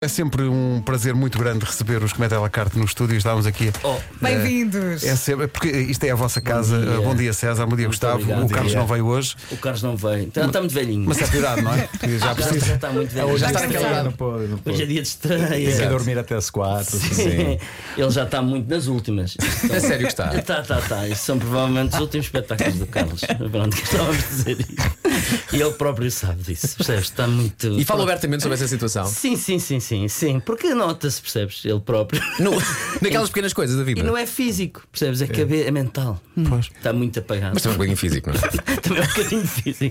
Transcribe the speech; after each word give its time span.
É 0.00 0.06
sempre 0.06 0.44
um 0.44 0.80
prazer 0.80 1.12
muito 1.12 1.36
grande 1.36 1.64
receber 1.64 2.04
os 2.04 2.12
Comédia 2.12 2.38
à 2.38 2.40
la 2.40 2.48
carte 2.48 2.78
no 2.78 2.84
estúdio. 2.84 3.16
Estávamos 3.16 3.46
aqui. 3.48 3.72
Oh, 3.82 3.96
Bem-vindos. 4.22 5.02
É 5.02 5.16
sempre, 5.16 5.48
porque 5.48 5.66
isto 5.76 6.04
é 6.04 6.10
a 6.10 6.14
vossa 6.14 6.40
casa. 6.40 6.78
dia. 6.80 7.00
Bom 7.00 7.16
dia, 7.16 7.32
César. 7.32 7.66
Bom 7.66 7.74
dia, 7.74 7.86
Muito 7.88 7.96
Gustavo. 7.98 8.14
obrigado. 8.22 8.44
o 8.44 8.48
Carlos 8.48 8.70
Dia. 8.70 8.78
não 8.80 8.86
veio 8.86 9.06
hoje, 9.06 9.34
o 9.50 9.56
Carlos 9.56 9.82
não 9.82 9.96
veio. 9.96 10.28
Está, 10.28 10.46
está 10.46 10.60
muito 10.60 10.72
velhinho. 10.72 11.04
mas 11.04 11.20
é 11.20 11.36
idade, 11.36 11.62
não 11.62 11.74
é? 11.74 11.88
Porque 11.98 12.16
já 12.16 12.26
já, 12.28 12.34
precisa. 12.36 12.66
já 12.66 12.74
está 12.76 12.90
muito 12.92 13.12
velhinho. 13.12 13.38
Já 13.38 13.46
Já 13.48 13.52
está 13.56 13.66
está 13.66 13.80
cansado. 13.80 14.12
pode. 14.12 14.46
Não 14.46 14.58
pode. 14.58 14.74
Hoje 14.76 14.82
é 14.84 14.86
dia 14.86 15.02
de 15.02 15.16
Tem 15.16 15.36
que 15.36 15.44
estreia. 15.68 15.88
dormir 15.90 16.16
até 16.16 16.36
às 16.36 16.48
quatro. 16.48 16.96
Sim. 16.96 17.14
Sim. 17.14 17.58
Ele 17.98 18.10
já 18.12 18.22
está 18.22 18.40
muito 18.40 18.70
nas 18.70 18.86
últimas. 18.86 19.36
É 19.68 19.80
sério 19.80 20.06
que 20.06 20.12
está. 20.12 20.28
Tá, 20.42 20.62
tá, 20.62 20.80
tá. 20.80 21.08
Isso 21.08 21.24
são 21.24 21.40
provavelmente 21.40 21.94
os 21.96 22.00
últimos 22.00 22.26
espetáculos 22.26 22.76
do 22.76 22.86
Carlos. 22.86 23.20
Pronto, 23.50 23.76
que 23.76 23.82
estávamos 23.82 24.16
a 24.24 24.28
dizer 24.28 24.60
isso. 24.60 24.97
E 25.52 25.60
ele 25.60 25.72
próprio 25.72 26.10
sabe 26.10 26.42
disso. 26.42 26.76
Percebes? 26.76 27.04
Está 27.04 27.26
muito. 27.26 27.78
E 27.78 27.84
fala 27.84 28.02
abertamente 28.02 28.42
sobre 28.42 28.54
essa 28.54 28.68
situação. 28.68 29.06
Sim, 29.06 29.36
sim, 29.36 29.58
sim, 29.58 29.80
sim, 29.80 30.08
sim. 30.08 30.40
Porque 30.40 30.74
nota-se, 30.74 31.20
percebes? 31.20 31.64
Ele 31.64 31.80
próprio. 31.80 32.22
No, 32.38 32.52
naquelas 33.00 33.28
pequenas 33.28 33.52
coisas 33.52 33.76
da 33.76 33.82
vida. 33.82 34.00
E 34.00 34.02
não 34.02 34.16
é 34.16 34.26
físico, 34.26 34.86
percebes? 34.90 35.22
É, 35.22 35.26
cabe... 35.26 35.62
é 35.62 35.70
mental. 35.70 36.20
Pois. 36.48 36.66
Está 36.66 36.92
muito 36.92 37.18
apagado. 37.18 37.52
Mas 37.54 37.62
também 37.62 37.74
um 37.74 37.78
bocadinho 37.78 37.96
físico, 37.96 38.30
não 38.30 38.36
é? 38.36 38.78
Também 38.80 39.00
é 39.00 39.04
um 39.04 39.08
bocadinho 39.08 39.42
difícil. 39.42 39.90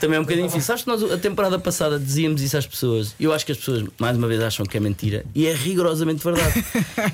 Também 0.00 0.16
é 0.16 0.20
um 0.20 0.22
bocadinho 0.22 0.46
difícil. 0.46 0.66
Sabes 0.66 0.82
que 0.82 0.88
nós 0.88 1.02
a 1.10 1.18
temporada 1.18 1.58
passada 1.58 1.98
dizíamos 1.98 2.42
isso 2.42 2.56
às 2.56 2.66
pessoas. 2.66 3.14
Eu 3.18 3.32
acho 3.32 3.44
que 3.44 3.52
as 3.52 3.58
pessoas, 3.58 3.84
mais 3.98 4.16
uma 4.16 4.26
vez, 4.26 4.40
acham 4.42 4.64
que 4.64 4.76
é 4.76 4.80
mentira. 4.80 5.24
E 5.34 5.46
é 5.46 5.54
rigorosamente 5.54 6.24
verdade. 6.24 6.64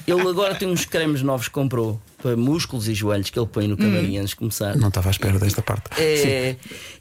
Ele 0.07 0.29
agora 0.29 0.55
tem 0.55 0.69
uns 0.69 0.85
cremes 0.85 1.23
novos 1.23 1.49
que 1.49 1.55
comprou 1.55 2.01
para 2.21 2.37
músculos 2.37 2.89
e 2.89 2.95
joelhos 2.95 3.31
que 3.31 3.39
ele 3.39 3.47
põe 3.47 3.69
no 3.69 3.77
camarim 3.77 4.19
antes 4.19 4.31
de 4.31 4.37
começar. 4.37 4.77
Não 4.77 4.89
estava 4.89 5.09
à 5.09 5.13
espera 5.13 5.39
desta 5.39 5.63
parte. 5.63 5.91
É, 6.01 6.57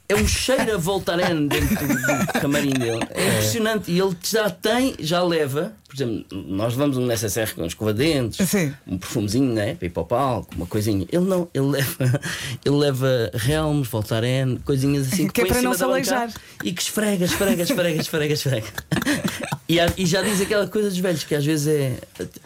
é 0.08 0.14
um 0.14 0.26
cheiro 0.26 0.74
a 0.74 0.78
Voltaren 0.78 1.46
dentro 1.46 1.76
do, 1.76 1.86
do 1.86 2.40
camarim 2.40 2.70
dele. 2.70 3.00
É 3.10 3.28
impressionante. 3.28 3.90
E 3.90 3.98
ele 3.98 4.16
já 4.22 4.48
tem, 4.48 4.94
já 5.00 5.22
leva. 5.22 5.72
Por 5.88 5.96
exemplo, 5.96 6.24
nós 6.30 6.74
levamos 6.74 6.96
um 6.96 7.06
necessaire 7.06 7.52
com 7.52 7.64
escova 7.64 7.92
de 7.92 8.04
dentes, 8.04 8.48
Sim. 8.48 8.72
um 8.86 8.98
perfumezinho, 8.98 9.52
né? 9.52 9.74
Para 9.74 9.86
ir 9.86 9.90
para 9.90 10.02
o 10.02 10.06
palco, 10.06 10.54
uma 10.54 10.66
coisinha. 10.66 11.06
Ele 11.10 11.24
não, 11.24 11.48
ele 11.52 11.66
leva, 11.66 12.20
ele 12.64 12.76
leva 12.76 13.30
Helms, 13.46 13.88
Voltaren, 13.88 14.56
coisinhas 14.64 15.12
assim 15.12 15.28
Que 15.28 15.40
é 15.40 15.44
põe 15.44 15.52
para 15.52 15.60
em 15.60 15.64
não 15.64 15.74
cima 15.74 15.76
se 15.76 15.84
aleijar. 15.84 16.32
E 16.62 16.72
que 16.72 16.82
esfrega, 16.82 17.24
esfrega, 17.24 17.62
esfrega, 17.62 18.00
esfrega, 18.00 18.34
esfrega. 18.34 18.66
E, 19.68 19.76
e 19.98 20.06
já 20.06 20.22
diz 20.22 20.40
aquela 20.40 20.66
coisa 20.66 20.88
dos 20.88 20.98
velhos 20.98 21.24
que 21.24 21.34
às 21.34 21.44
vezes 21.44 21.66
é. 21.66 21.98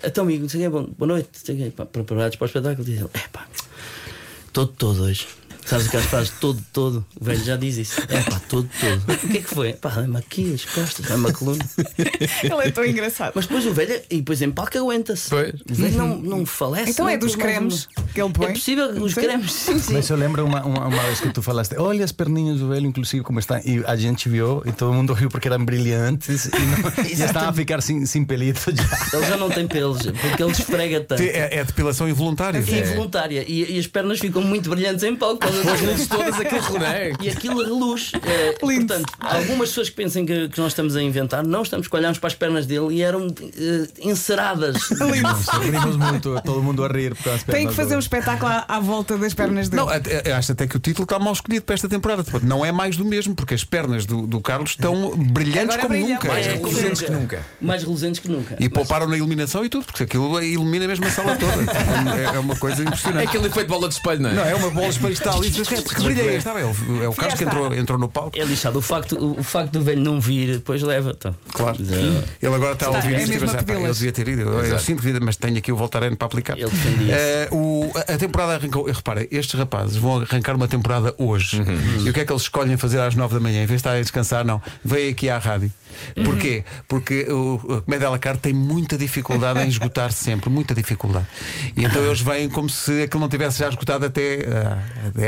Então, 0.04 0.24
amigo, 0.24 0.42
não 0.42 0.48
sei 0.48 0.66
o 0.66 0.70
boa 0.70 1.06
noite, 1.06 1.28
preparados 1.92 2.36
para 2.36 2.44
o 2.44 2.46
espetáculo. 2.46 2.84
Diz 2.84 2.98
ele: 2.98 3.10
é 3.14 3.28
pá, 3.30 3.46
todo, 4.52 4.72
todo 4.72 5.04
hoje. 5.04 5.26
Sabes 5.64 5.86
o 5.86 5.90
que 5.90 5.96
as 5.96 6.04
fazes? 6.06 6.32
Todo, 6.40 6.62
todo. 6.72 7.04
O 7.20 7.24
velho 7.24 7.42
já 7.44 7.56
diz 7.56 7.76
isso. 7.76 8.00
É 8.08 8.20
pá, 8.22 8.40
todo, 8.48 8.68
todo. 8.80 9.14
O 9.24 9.28
que 9.28 9.38
é 9.38 9.40
que 9.40 9.48
foi? 9.54 9.72
Pá, 9.74 9.90
dá-me 9.90 10.16
aqui 10.18 10.54
as 10.54 10.64
costas, 10.64 11.06
dá-me 11.06 11.30
a 11.30 11.32
coluna. 11.32 11.64
Ele 12.42 12.68
é 12.68 12.70
tão 12.70 12.84
engraçado. 12.84 13.32
Mas 13.34 13.46
depois 13.46 13.66
o 13.66 13.72
velho, 13.72 14.00
e 14.10 14.16
depois 14.16 14.42
em 14.42 14.50
palco 14.50 14.76
aguenta-se. 14.78 15.30
Pois. 15.30 15.52
O 15.70 15.74
velho 15.74 15.96
não, 15.96 16.18
não 16.18 16.46
falece. 16.46 16.90
Então 16.90 17.06
não 17.06 17.12
é 17.12 17.16
dos 17.16 17.36
cremes 17.36 17.88
uma- 17.96 18.08
que 18.08 18.20
ele 18.20 18.30
põe? 18.32 18.46
É 18.46 18.52
possível, 18.52 18.88
os 19.02 19.14
Sim. 19.14 19.20
cremes, 19.20 19.52
sim, 19.52 19.78
sim. 19.78 19.92
Mas 19.94 20.08
eu 20.10 20.16
lembro 20.16 20.44
uma, 20.44 20.62
uma, 20.64 20.86
uma 20.88 21.02
vez 21.04 21.20
que 21.20 21.30
tu 21.30 21.40
falaste, 21.42 21.76
olha 21.76 22.04
as 22.04 22.12
perninhas 22.12 22.58
do 22.58 22.68
velho, 22.68 22.86
inclusive, 22.86 23.22
como 23.22 23.38
estão. 23.38 23.58
E 23.64 23.82
a 23.86 23.96
gente 23.96 24.28
viu 24.28 24.62
e 24.66 24.72
todo 24.72 24.92
mundo 24.92 25.12
riu 25.12 25.28
porque 25.28 25.48
eram 25.48 25.64
brilhantes 25.64 26.46
e, 26.46 26.50
não, 26.50 27.04
e 27.06 27.12
estavam 27.12 27.48
a 27.48 27.52
ficar 27.52 27.80
sem, 27.80 28.04
sem 28.06 28.24
pelito 28.24 28.60
já. 28.74 29.16
Ele 29.18 29.26
já 29.26 29.36
não 29.36 29.48
tem 29.48 29.66
pelos, 29.66 29.98
porque 30.02 30.42
ele 30.42 30.52
esfrega 30.52 31.00
tanto. 31.00 31.22
É, 31.22 31.58
é 31.58 31.64
depilação 31.64 32.08
involuntária. 32.08 32.58
É 32.58 32.78
involuntária 32.80 33.44
e, 33.46 33.76
e 33.76 33.78
as 33.78 33.86
pernas 33.86 34.18
ficam 34.18 34.42
muito 34.42 34.68
brilhantes 34.68 35.02
em 35.04 35.14
palco. 35.16 35.51
Das 35.64 35.80
luzes 35.80 36.06
todas 36.06 36.40
aquilo, 36.40 36.78
não 36.78 36.86
é? 36.86 37.12
E 37.20 37.28
aquilo 37.28 37.62
reluz. 37.62 38.12
É, 38.24 38.54
Lindo. 38.64 38.86
portanto, 38.86 39.12
algumas 39.20 39.68
pessoas 39.70 39.90
que 39.90 39.96
pensem 39.96 40.24
que, 40.24 40.48
que 40.48 40.58
nós 40.60 40.68
estamos 40.72 40.96
a 40.96 41.02
inventar, 41.02 41.44
não 41.44 41.62
estamos 41.62 41.88
que 41.88 41.96
olhamos 41.96 42.18
para 42.18 42.28
as 42.28 42.34
pernas 42.34 42.66
dele 42.66 42.94
e 42.94 43.02
eram 43.02 43.26
eh, 43.26 43.88
enceradas. 44.00 44.76
Rimos 45.60 45.96
muito, 45.96 46.40
todo 46.42 46.62
mundo 46.62 46.84
a 46.84 46.88
rir 46.88 47.14
Tem 47.50 47.66
que 47.66 47.74
fazer 47.74 47.96
um 47.96 47.98
espetáculo 47.98 48.50
à, 48.50 48.64
à 48.68 48.80
volta 48.80 49.18
das 49.18 49.34
pernas 49.34 49.68
dele. 49.68 49.82
Não, 49.82 49.88
acho 50.36 50.52
até 50.52 50.66
que 50.66 50.76
o 50.76 50.80
título 50.80 51.04
está 51.04 51.18
mal 51.18 51.32
escolhido 51.32 51.64
para 51.64 51.74
esta 51.74 51.88
temporada. 51.88 52.24
Não 52.42 52.64
é 52.64 52.70
mais 52.72 52.96
do 52.96 53.04
mesmo, 53.04 53.34
porque 53.34 53.54
as 53.54 53.64
pernas 53.64 54.06
do, 54.06 54.26
do 54.26 54.40
Carlos 54.40 54.70
estão 54.70 55.16
brilhantes 55.16 55.74
Agora 55.74 55.82
como 55.82 55.88
brilham. 55.94 56.08
nunca. 56.10 56.28
Mais 56.28 56.46
É, 56.46 56.52
reluzentes 56.52 57.02
que 57.02 57.10
nunca. 57.10 57.42
Mais 57.60 57.82
reluzentes 57.82 58.20
que 58.20 58.28
nunca. 58.28 58.54
E 58.58 58.64
Mas- 58.64 58.72
pouparam 58.72 59.06
na 59.08 59.16
iluminação 59.16 59.64
e 59.64 59.68
tudo, 59.68 59.84
porque 59.84 60.04
aquilo 60.04 60.40
ilumina 60.42 60.86
mesmo 60.86 61.04
a 61.06 61.10
sala 61.10 61.36
toda. 61.36 61.52
É, 62.12 62.36
é 62.36 62.38
uma 62.38 62.56
coisa 62.56 62.82
É 62.82 62.86
impressionante. 62.86 63.28
aquele 63.28 63.46
efeito 63.46 63.68
bola 63.68 63.88
de 63.88 63.94
espelho, 63.94 64.20
não 64.22 64.30
é? 64.30 64.34
Não, 64.34 64.44
é 64.44 64.54
uma 64.54 64.70
bola 64.70 64.88
espalhada 64.88 65.30
ali. 65.30 65.41
Que 65.50 66.02
brilha 66.02 66.22
é 66.22 66.36
este? 66.36 66.48
É 66.48 66.52
o, 66.64 67.02
é 67.04 67.08
o 67.08 67.14
Carlos 67.14 67.38
que 67.38 67.44
entrou, 67.44 67.74
entrou 67.74 67.98
no 67.98 68.08
palco. 68.08 68.38
É 68.38 68.44
lixado. 68.44 68.78
O 68.78 68.82
facto, 68.82 69.16
o, 69.38 69.42
facto 69.42 69.72
do 69.72 69.82
velho 69.82 70.00
não 70.00 70.20
vir, 70.20 70.54
depois 70.54 70.82
leva. 70.82 71.10
Então. 71.16 71.34
Claro. 71.52 71.76
Eh, 71.80 72.24
Ele 72.42 72.54
agora 72.54 72.74
está 72.74 72.86
a 72.86 72.90
ouvir 72.90 73.14
é 73.14 73.18
isto 73.18 73.28
e 73.28 73.32
mesmo 73.32 73.46
pensa, 73.48 73.60
a 73.60 73.62
"Pá, 73.62 73.72
eu 73.72 73.76
pedi-las." 73.76 73.98
devia 73.98 74.12
ter 74.12 74.28
ido. 74.28 74.42
Eu, 74.42 74.78
sinto 74.78 75.02
que 75.02 75.20
mas 75.20 75.36
tenho 75.36 75.58
aqui 75.58 75.72
o 75.72 75.76
Voltaren 75.76 76.14
para 76.14 76.26
aplicar. 76.26 76.58
Ele 76.58 76.70
defendia-se. 76.70 77.12
Eh, 77.20 77.48
o- 77.50 77.90
a 77.96 78.16
temporada 78.18 78.54
arrancou. 78.54 78.84
Repara, 78.84 79.26
estes 79.30 79.58
rapazes 79.58 79.96
vão 79.96 80.20
arrancar 80.20 80.54
uma 80.56 80.68
temporada 80.68 81.14
hoje. 81.18 81.60
Uhum. 81.60 82.06
E 82.06 82.10
o 82.10 82.12
que 82.12 82.20
é 82.20 82.24
que 82.24 82.32
eles 82.32 82.42
escolhem 82.42 82.76
fazer 82.76 83.00
às 83.00 83.14
nove 83.14 83.34
da 83.34 83.40
manhã? 83.40 83.62
Em 83.62 83.66
vez 83.66 83.70
de 83.70 83.74
estarem 83.76 84.00
a 84.00 84.02
descansar, 84.02 84.44
não. 84.44 84.60
Vêm 84.84 85.10
aqui 85.10 85.28
à 85.28 85.38
rádio. 85.38 85.72
Uhum. 86.16 86.24
Porquê? 86.24 86.64
Porque 86.88 87.26
o 87.30 87.60
a 87.78 87.80
Comédia 87.82 88.08
à 88.08 88.10
la 88.10 88.18
carte 88.18 88.40
tem 88.40 88.52
muita 88.52 88.96
dificuldade 88.96 89.60
em 89.60 89.68
esgotar 89.68 90.10
sempre, 90.12 90.48
muita 90.50 90.74
dificuldade. 90.74 91.26
E 91.76 91.84
então 91.84 92.02
eles 92.04 92.20
vêm 92.20 92.48
como 92.48 92.68
se 92.68 93.02
aquilo 93.02 93.20
não 93.20 93.28
tivesse 93.28 93.58
já 93.58 93.68
esgotado 93.68 94.06
até, 94.06 94.46
ah, 94.48 94.78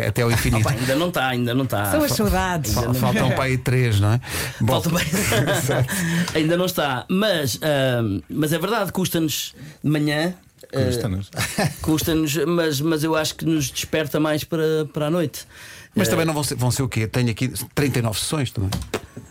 até, 0.04 0.08
até 0.08 0.22
ao 0.22 0.30
infinito. 0.30 0.66
Opa, 0.68 0.78
ainda 0.78 0.94
não 0.96 1.08
está, 1.08 1.26
ainda 1.28 1.54
não 1.54 1.64
está. 1.64 1.90
São 1.90 2.02
as 2.04 2.12
saudades. 2.12 2.72
Fal- 2.74 2.94
Faltam 2.94 3.30
para 3.30 3.44
aí 3.44 3.58
três, 3.58 4.00
não 4.00 4.12
é? 4.12 4.20
Bom, 4.60 4.80
Falta 4.80 4.90
bem. 4.90 5.04
Ainda 6.34 6.56
não 6.56 6.66
está. 6.66 7.04
Mas, 7.08 7.58
ahm, 7.62 8.20
mas 8.28 8.52
é 8.52 8.58
verdade, 8.58 8.92
custa-nos 8.92 9.54
de 9.82 9.90
manhã. 9.90 10.34
ah, 10.74 10.84
Custa-nos. 10.86 11.30
Custa-nos, 11.80 12.36
mas, 12.46 12.80
mas 12.80 13.04
eu 13.04 13.14
acho 13.16 13.34
que 13.34 13.44
nos 13.44 13.70
desperta 13.70 14.18
mais 14.20 14.44
para, 14.44 14.84
para 14.92 15.06
a 15.06 15.10
noite. 15.10 15.46
Mas 15.94 16.08
Ah, 16.08 16.10
também 16.12 16.26
não 16.26 16.34
vão 16.34 16.42
ser, 16.42 16.54
vão 16.56 16.70
ser 16.70 16.82
o 16.82 16.88
quê? 16.88 17.06
Tenho 17.06 17.30
aqui 17.30 17.48
39 17.74 18.18
sessões 18.18 18.50
também. 18.50 18.70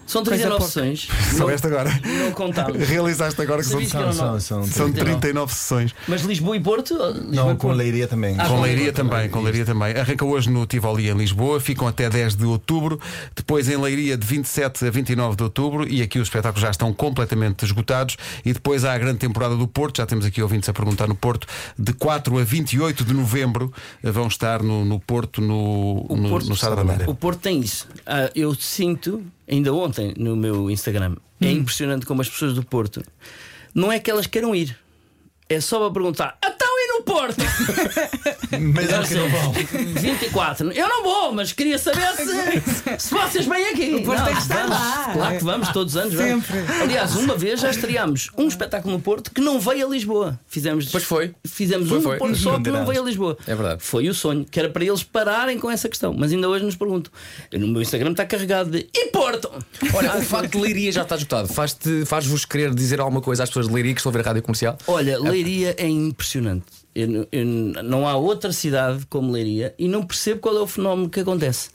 São 0.06 0.24
Coisa 0.24 0.44
39 0.44 0.50
pouca. 0.58 0.66
sessões. 0.66 1.08
Soubeste 1.38 1.68
agora? 1.68 1.90
Não 2.24 2.32
contámos. 2.32 2.78
Realizaste 2.88 3.42
agora 3.42 3.62
que 3.62 3.68
são, 3.68 3.80
que 3.80 3.88
São, 3.88 4.14
nove? 4.14 4.42
são, 4.42 4.66
são 4.66 4.92
39 4.92 5.54
sessões. 5.54 5.96
Mas 6.08 6.22
Lisboa 6.22 6.56
e 6.58 6.60
Porto? 6.60 6.94
Lisboa 6.94 7.24
Não, 7.32 7.56
com. 7.56 7.72
Leiria 7.72 8.08
também. 8.08 8.36
Ah, 8.38 8.48
Com 8.48 8.56
com 8.56 8.62
Leiria 8.62 8.94
também, 8.94 9.30
com 9.30 9.42
Leiria 9.42 9.66
também. 9.66 9.96
Arranca 9.96 10.26
hoje 10.26 10.50
no 10.50 10.66
Tivoli 10.66 11.10
em 11.10 11.14
Lisboa, 11.18 11.60
ficam 11.60 11.88
até 11.88 12.10
10 12.10 12.36
de 12.36 12.46
outubro, 12.46 13.00
depois 13.36 13.68
em 13.70 13.78
Leiria 13.78 14.18
de 14.18 14.26
27 14.26 14.86
a 14.86 14.92
29 14.92 15.36
de 15.36 15.44
outubro 15.44 15.88
e 15.88 16.02
aqui 16.02 16.20
os 16.20 16.28
espetáculos 16.28 16.62
já 16.62 16.70
estão 16.70 16.94
completamente 16.94 17.66
esgotados 17.66 18.18
e 18.46 18.54
depois 18.54 18.86
há 18.86 18.94
a 18.94 18.98
grande 18.98 19.20
temporada 19.20 19.56
do 19.56 19.68
Porto, 19.68 19.98
já 19.98 20.06
temos 20.06 20.26
aqui 20.26 20.42
ouvintes 20.42 20.70
a 20.70 20.74
perguntar 20.74 21.08
no 21.08 21.16
Porto, 21.16 21.48
de 21.78 21.94
4 21.94 22.38
a 22.38 22.44
28 22.44 23.04
de 23.04 23.14
novembro 23.14 23.74
eh, 24.04 24.12
vão 24.12 24.28
estar 24.28 24.62
no, 24.62 24.86
no 24.86 25.00
Porto, 25.00 25.42
no, 25.42 26.06
O 26.10 26.16
no, 26.16 26.30
Porto, 26.30 26.50
no 26.50 26.56
Sá 26.56 26.70
da 26.70 26.84
o 27.08 27.16
Porto 27.16 27.40
tem 27.40 27.60
isso. 27.60 27.88
Ah, 28.06 28.30
eu 28.36 28.54
sinto, 28.56 29.24
ainda 29.50 29.74
ontem 29.74 30.14
no 30.18 30.36
meu 30.36 30.70
Instagram, 30.70 31.16
é 31.42 31.48
Hum. 31.48 31.52
impressionante 31.52 32.06
como 32.06 32.22
as 32.22 32.30
pessoas 32.30 32.54
do 32.54 32.64
Porto 32.64 33.04
não 33.74 33.92
é 33.92 34.00
que 34.00 34.10
elas 34.10 34.28
queiram 34.28 34.56
ir, 34.56 34.78
é 35.50 35.60
só 35.60 35.80
para 35.80 35.92
perguntar: 35.94 36.38
Porto? 37.24 37.38
Mesmo 38.60 39.08
que 39.08 39.16
não 39.16 39.30
vão. 39.30 39.54
24. 39.54 40.72
Eu 40.72 40.90
não 40.90 41.04
vou, 41.04 41.32
mas 41.32 41.54
queria 41.54 41.78
saber 41.78 42.06
se, 42.18 43.00
se 43.00 43.14
vocês 43.14 43.46
vêm 43.46 43.70
aqui. 43.70 43.96
O 43.96 44.04
Porto 44.04 44.26
tem 44.26 44.36
que 44.36 44.42
estar 44.42 44.68
lá. 44.68 45.10
Claro 45.14 45.38
que 45.38 45.44
vamos, 45.44 45.70
todos 45.70 45.96
os 45.96 46.02
anos. 46.02 46.14
vamos. 46.14 46.46
Sempre. 46.46 46.74
Aliás, 46.82 47.16
uma 47.16 47.36
vez 47.38 47.62
já 47.62 47.70
estreámos 47.70 48.30
um 48.38 48.48
espetáculo 48.48 48.94
no 48.94 49.02
Porto 49.02 49.32
que 49.32 49.40
não 49.40 49.60
veio 49.60 49.88
a 49.88 49.90
Lisboa. 49.90 50.40
Fizemos, 50.48 50.90
Pois 50.92 51.04
foi. 51.04 51.34
Fizemos 51.46 51.88
Foi, 51.88 51.98
um 52.00 52.02
foi. 52.02 52.18
Porto 52.18 52.36
só 52.36 52.60
que 52.60 52.70
não 52.70 52.86
veio 52.86 53.02
a 53.02 53.06
Lisboa. 53.06 53.38
É 53.48 53.56
verdade. 53.56 53.82
Foi 53.82 54.10
o 54.10 54.14
sonho, 54.14 54.46
que 54.46 54.60
era 54.60 54.70
para 54.70 54.84
eles 54.84 55.04
pararem 55.04 55.58
com 55.58 55.72
essa 55.72 55.88
questão. 55.88 56.14
Mas 56.18 56.32
ainda 56.34 56.50
hoje 56.50 56.66
nos 56.66 56.76
perguntam. 56.76 57.12
Eu, 57.52 57.60
No 57.60 57.68
meu 57.68 57.82
Instagram 57.82 58.12
está 58.12 58.26
carregado 58.26 58.70
de 58.72 58.88
E 58.94 59.08
Porto? 59.08 59.50
Olha, 59.94 60.18
o 60.18 60.22
facto 60.22 60.52
de 60.52 60.58
Leiria 60.58 60.92
já 60.92 61.04
está 61.04 61.16
esgotado 61.16 61.48
faz-vos 62.06 62.46
querer 62.46 62.74
dizer 62.74 63.00
alguma 63.00 63.22
coisa 63.22 63.44
às 63.44 63.50
pessoas 63.50 63.68
de 63.68 63.74
Leiria 63.74 63.94
que 63.94 64.00
estão 64.00 64.10
a 64.10 64.14
ver 64.14 64.22
a 64.22 64.24
rádio 64.24 64.42
comercial? 64.42 64.78
Olha, 64.88 65.20
Leiria 65.20 65.76
é 65.78 65.88
impressionante. 65.88 66.83
Eu- 66.96 67.28
eu- 67.32 67.46
não 67.84 68.08
há 68.08 68.16
outra 68.16 68.52
cidade 68.52 69.06
como 69.10 69.32
Leiria 69.32 69.74
e 69.80 69.88
não 69.88 70.06
percebo 70.06 70.40
qual 70.42 70.58
é 70.58 70.62
o 70.62 70.68
fenómeno 70.68 71.10
que 71.10 71.20
acontece. 71.22 71.70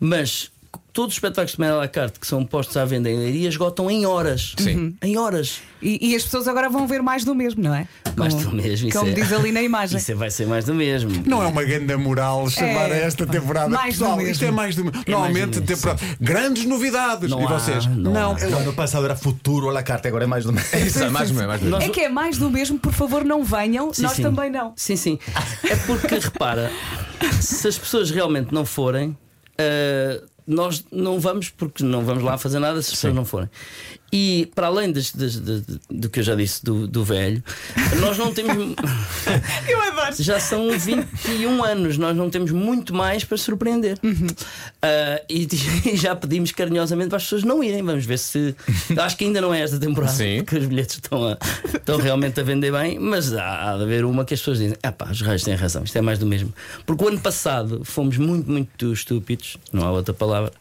Mas 0.00 0.50
todos 0.94 1.10
os 1.10 1.16
espetáculos 1.16 1.52
de 1.52 1.60
Mera 1.60 1.74
la 1.74 1.88
carte 1.88 2.18
que 2.20 2.26
são 2.26 2.46
postos 2.46 2.76
à 2.76 2.84
venda 2.84 3.10
em 3.10 3.18
Leiria 3.18 3.48
esgotam 3.48 3.90
em 3.90 4.06
horas. 4.06 4.54
Sim. 4.56 4.76
Uhum. 4.76 4.94
Em 5.02 5.18
horas. 5.18 5.60
E, 5.82 6.12
e 6.12 6.16
as 6.16 6.22
pessoas 6.22 6.46
agora 6.48 6.70
vão 6.70 6.86
ver 6.86 7.02
mais 7.02 7.24
do 7.24 7.34
mesmo, 7.34 7.62
não 7.62 7.74
é? 7.74 7.86
Mais 8.16 8.32
Como- 8.32 8.46
do 8.50 8.56
mesmo. 8.56 8.88
isso 8.88 8.96
Como 8.98 9.10
é- 9.10 9.12
diz 9.14 9.32
ali 9.32 9.50
na 9.50 9.60
imagem. 9.60 9.98
Isso 9.98 10.12
é- 10.12 10.14
vai 10.14 10.30
ser 10.30 10.46
mais 10.46 10.64
do 10.64 10.72
mesmo. 10.72 11.10
Não 11.26 11.42
é 11.42 11.46
uma 11.46 11.64
grande 11.64 11.94
moral 11.96 12.48
chamar 12.48 12.90
É. 12.90 13.02
a 13.02 13.06
esta 13.06 13.26
temporada. 13.26 13.68
Mais 13.68 13.96
do 13.96 13.98
Pessoal, 13.98 14.16
mesmo. 14.16 14.32
isto 14.32 14.44
é 14.44 14.50
mais 14.52 14.76
do 14.76 14.84
Normalmente, 14.84 15.58
mesmo, 15.60 15.66
temporada. 15.66 16.00
Grandes 16.20 16.64
novidades. 16.64 17.28
Não 17.28 17.42
e 17.42 17.44
há, 17.44 17.48
vocês? 17.48 17.86
não 17.86 18.16
há. 18.16 18.28
O 18.30 18.56
ano 18.56 18.72
passado 18.72 19.04
era 19.04 19.16
futuro 19.16 19.68
a 19.68 19.72
la 19.72 19.82
carte, 19.82 20.06
agora 20.06 20.24
é 20.24 20.26
mais 20.28 20.44
do 20.44 20.52
mesmo. 20.52 20.68
Isso 20.78 21.02
é 21.02 21.10
mais 21.10 21.28
do 21.28 21.34
mesmo, 21.34 21.48
mais 21.48 21.60
do 21.60 21.66
mesmo. 21.70 21.82
É 21.82 21.88
que 21.88 22.00
é 22.02 22.08
mais 22.08 22.38
do 22.38 22.48
mesmo, 22.48 22.78
por 22.78 22.92
favor, 22.92 23.24
não 23.24 23.42
venham, 23.42 23.92
Sim, 23.92 24.02
nós 24.02 24.12
sim. 24.12 24.22
também 24.22 24.48
não. 24.48 24.72
Sim, 24.76 24.94
sim. 24.96 25.18
É 25.68 25.74
porque, 25.74 26.14
repara, 26.20 26.70
se 27.42 27.66
as 27.66 27.76
pessoas 27.76 28.10
realmente 28.12 28.54
não 28.54 28.64
forem, 28.64 29.16
ah, 29.58 30.22
nós 30.46 30.84
não 30.90 31.18
vamos, 31.18 31.48
porque 31.48 31.82
não 31.82 32.04
vamos 32.04 32.22
lá 32.22 32.36
fazer 32.36 32.58
nada 32.58 32.80
se 32.82 32.88
as 32.88 32.94
pessoas 32.96 33.14
não 33.14 33.24
forem. 33.24 33.48
E 34.16 34.48
para 34.54 34.68
além 34.68 34.92
das- 34.92 35.10
das- 35.10 35.40
das- 35.40 35.62
do 35.90 36.08
que 36.08 36.20
eu 36.20 36.22
já 36.22 36.36
disse 36.36 36.64
do, 36.64 36.86
do 36.86 37.02
velho, 37.02 37.42
nós 37.98 38.16
não 38.16 38.32
temos. 38.32 38.54
Eu 39.68 39.80
adoro. 39.82 40.14
Já 40.22 40.38
são 40.38 40.70
21 40.78 41.64
anos, 41.64 41.98
nós 41.98 42.16
não 42.16 42.30
temos 42.30 42.52
muito 42.52 42.94
mais 42.94 43.24
para 43.24 43.36
surpreender. 43.36 43.98
Ah, 44.80 45.20
e, 45.28 45.48
e 45.92 45.96
já 45.96 46.14
pedimos 46.14 46.52
carinhosamente 46.52 47.08
para 47.08 47.16
as 47.16 47.24
pessoas 47.24 47.42
não 47.42 47.60
irem. 47.64 47.82
Vamos 47.82 48.06
ver 48.06 48.18
se. 48.20 48.54
Acho 48.96 49.16
que 49.16 49.24
ainda 49.24 49.40
não 49.40 49.52
é 49.52 49.60
esta 49.62 49.80
temporada, 49.80 50.12
Sim. 50.12 50.44
porque 50.44 50.58
os 50.58 50.66
bilhetes 50.66 50.94
estão, 50.94 51.26
a- 51.30 51.38
estão 51.74 51.96
realmente 51.98 52.38
a 52.38 52.44
vender 52.44 52.70
bem, 52.70 53.00
mas 53.00 53.34
há, 53.34 53.72
há 53.72 53.76
de 53.78 53.82
haver 53.82 54.04
uma 54.04 54.24
que 54.24 54.32
as 54.34 54.38
pessoas 54.38 54.58
dizem: 54.58 54.76
ah 54.80 54.92
pá, 54.92 55.10
os 55.10 55.20
raios 55.22 55.42
têm 55.42 55.56
razão, 55.56 55.82
isto 55.82 55.96
é 55.98 56.00
mais 56.00 56.20
do 56.20 56.26
mesmo. 56.26 56.54
Porque 56.86 57.02
o 57.02 57.08
ano 57.08 57.18
passado 57.18 57.80
fomos 57.84 58.16
muito, 58.16 58.48
muito 58.48 58.92
estúpidos, 58.92 59.56
não 59.72 59.84
há 59.84 59.90
outra 59.90 60.14
palavra, 60.14 60.52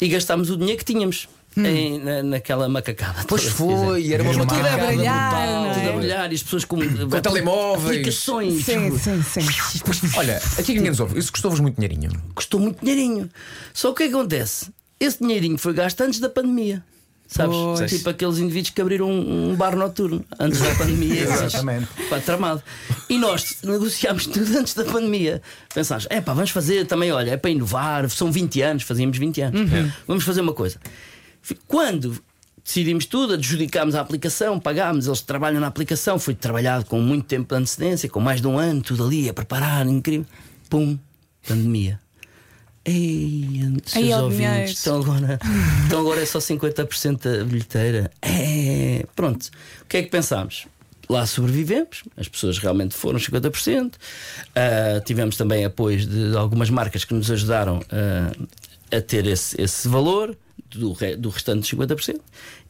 e 0.00 0.08
gastámos 0.08 0.50
o 0.50 0.56
dinheiro 0.56 0.78
que 0.78 0.84
tínhamos. 0.84 1.28
Em- 1.66 1.98
na, 1.98 2.22
naquela 2.22 2.68
macacada. 2.68 3.24
Pois 3.26 3.44
foi, 3.44 4.12
era 4.12 4.22
uma 4.22 4.32
Tudo 4.32 4.42
a 4.42 4.46
macacada 4.46 4.86
brilhar, 4.86 5.30
brutal. 5.30 5.62
não 5.62 5.70
é? 5.70 5.74
Tudo 5.74 5.88
a 5.88 5.92
brilhar 5.92 6.32
e 6.32 6.34
as 6.34 6.42
pessoas 6.42 6.64
com, 6.64 6.76
Com 6.76 7.20
telemóveis. 7.20 7.84
aplicações. 7.90 8.64
Sim, 8.64 8.98
sim, 8.98 9.22
sim. 9.22 9.40
Olha, 10.16 10.40
aqui 10.58 10.74
ninguém 10.74 10.90
nos 10.90 11.00
ouve. 11.00 11.18
Isso 11.18 11.32
custou-vos 11.32 11.60
muito 11.60 11.76
dinheirinho. 11.76 12.10
custou 12.34 12.60
muito 12.60 12.80
dinheirinho. 12.80 13.28
Só 13.72 13.92
que 13.92 14.04
o 14.04 14.08
que 14.08 14.14
acontece? 14.14 14.70
Esse 15.00 15.18
dinheirinho 15.20 15.56
foi 15.58 15.72
gasto 15.72 16.00
antes 16.02 16.20
da 16.20 16.28
pandemia. 16.28 16.82
Sabes? 17.30 17.54
Pois. 17.56 17.90
Tipo 17.90 18.08
aqueles 18.08 18.38
indivíduos 18.38 18.70
que 18.70 18.80
abriram 18.80 19.06
um, 19.10 19.50
um 19.50 19.54
bar 19.54 19.76
noturno 19.76 20.24
antes 20.40 20.60
da 20.60 20.74
pandemia. 20.76 21.24
Exatamente. 21.28 21.86
Pá, 22.08 22.18
tramado. 22.20 22.62
E 23.06 23.18
nós 23.18 23.58
negociámos 23.62 24.24
tudo 24.28 24.56
antes 24.58 24.72
da 24.72 24.82
pandemia. 24.86 25.42
Pensámos, 25.74 26.06
é 26.08 26.22
pá, 26.22 26.32
vamos 26.32 26.48
fazer 26.50 26.86
também, 26.86 27.12
olha, 27.12 27.32
é 27.32 27.36
para 27.36 27.50
inovar, 27.50 28.08
são 28.08 28.32
20 28.32 28.62
anos, 28.62 28.82
fazíamos 28.84 29.18
20 29.18 29.42
anos. 29.42 29.60
Vamos 30.06 30.24
fazer 30.24 30.40
uma 30.40 30.54
coisa. 30.54 30.78
Quando 31.66 32.20
decidimos 32.64 33.06
tudo, 33.06 33.34
adjudicámos 33.34 33.94
a 33.94 34.00
aplicação, 34.00 34.60
pagámos, 34.60 35.06
eles 35.06 35.22
trabalham 35.22 35.60
na 35.60 35.66
aplicação, 35.66 36.18
foi 36.18 36.34
trabalhado 36.34 36.84
com 36.84 37.00
muito 37.00 37.26
tempo 37.26 37.54
de 37.54 37.60
antecedência, 37.60 38.08
com 38.08 38.20
mais 38.20 38.40
de 38.40 38.46
um 38.46 38.58
ano, 38.58 38.82
tudo 38.82 39.04
ali 39.04 39.28
a 39.28 39.32
preparar, 39.32 39.86
incrível. 39.86 40.26
Pum, 40.68 40.98
pandemia. 41.46 41.98
Ei, 42.84 43.48
seus 43.84 44.14
ouvintes, 44.14 44.80
então 44.80 45.00
agora, 45.00 45.38
então 45.86 46.00
agora 46.00 46.22
é 46.22 46.26
só 46.26 46.38
50% 46.38 47.38
da 47.38 47.44
bilheteira. 47.44 48.10
É, 48.22 49.04
pronto. 49.14 49.50
O 49.82 49.86
que 49.86 49.98
é 49.98 50.02
que 50.02 50.10
pensámos? 50.10 50.66
Lá 51.08 51.26
sobrevivemos, 51.26 52.04
as 52.18 52.28
pessoas 52.28 52.58
realmente 52.58 52.94
foram 52.94 53.18
50%. 53.18 53.94
Ah, 54.54 55.00
tivemos 55.04 55.36
também 55.36 55.64
apoios 55.64 56.06
de 56.06 56.36
algumas 56.36 56.68
marcas 56.68 57.04
que 57.04 57.14
nos 57.14 57.30
ajudaram 57.30 57.80
ah, 57.90 58.32
a 58.90 59.00
ter 59.00 59.26
esse, 59.26 59.60
esse 59.60 59.86
valor 59.88 60.36
do, 60.70 60.96
do 61.18 61.28
restante 61.30 61.62
de 61.68 61.76
50%. 61.76 62.20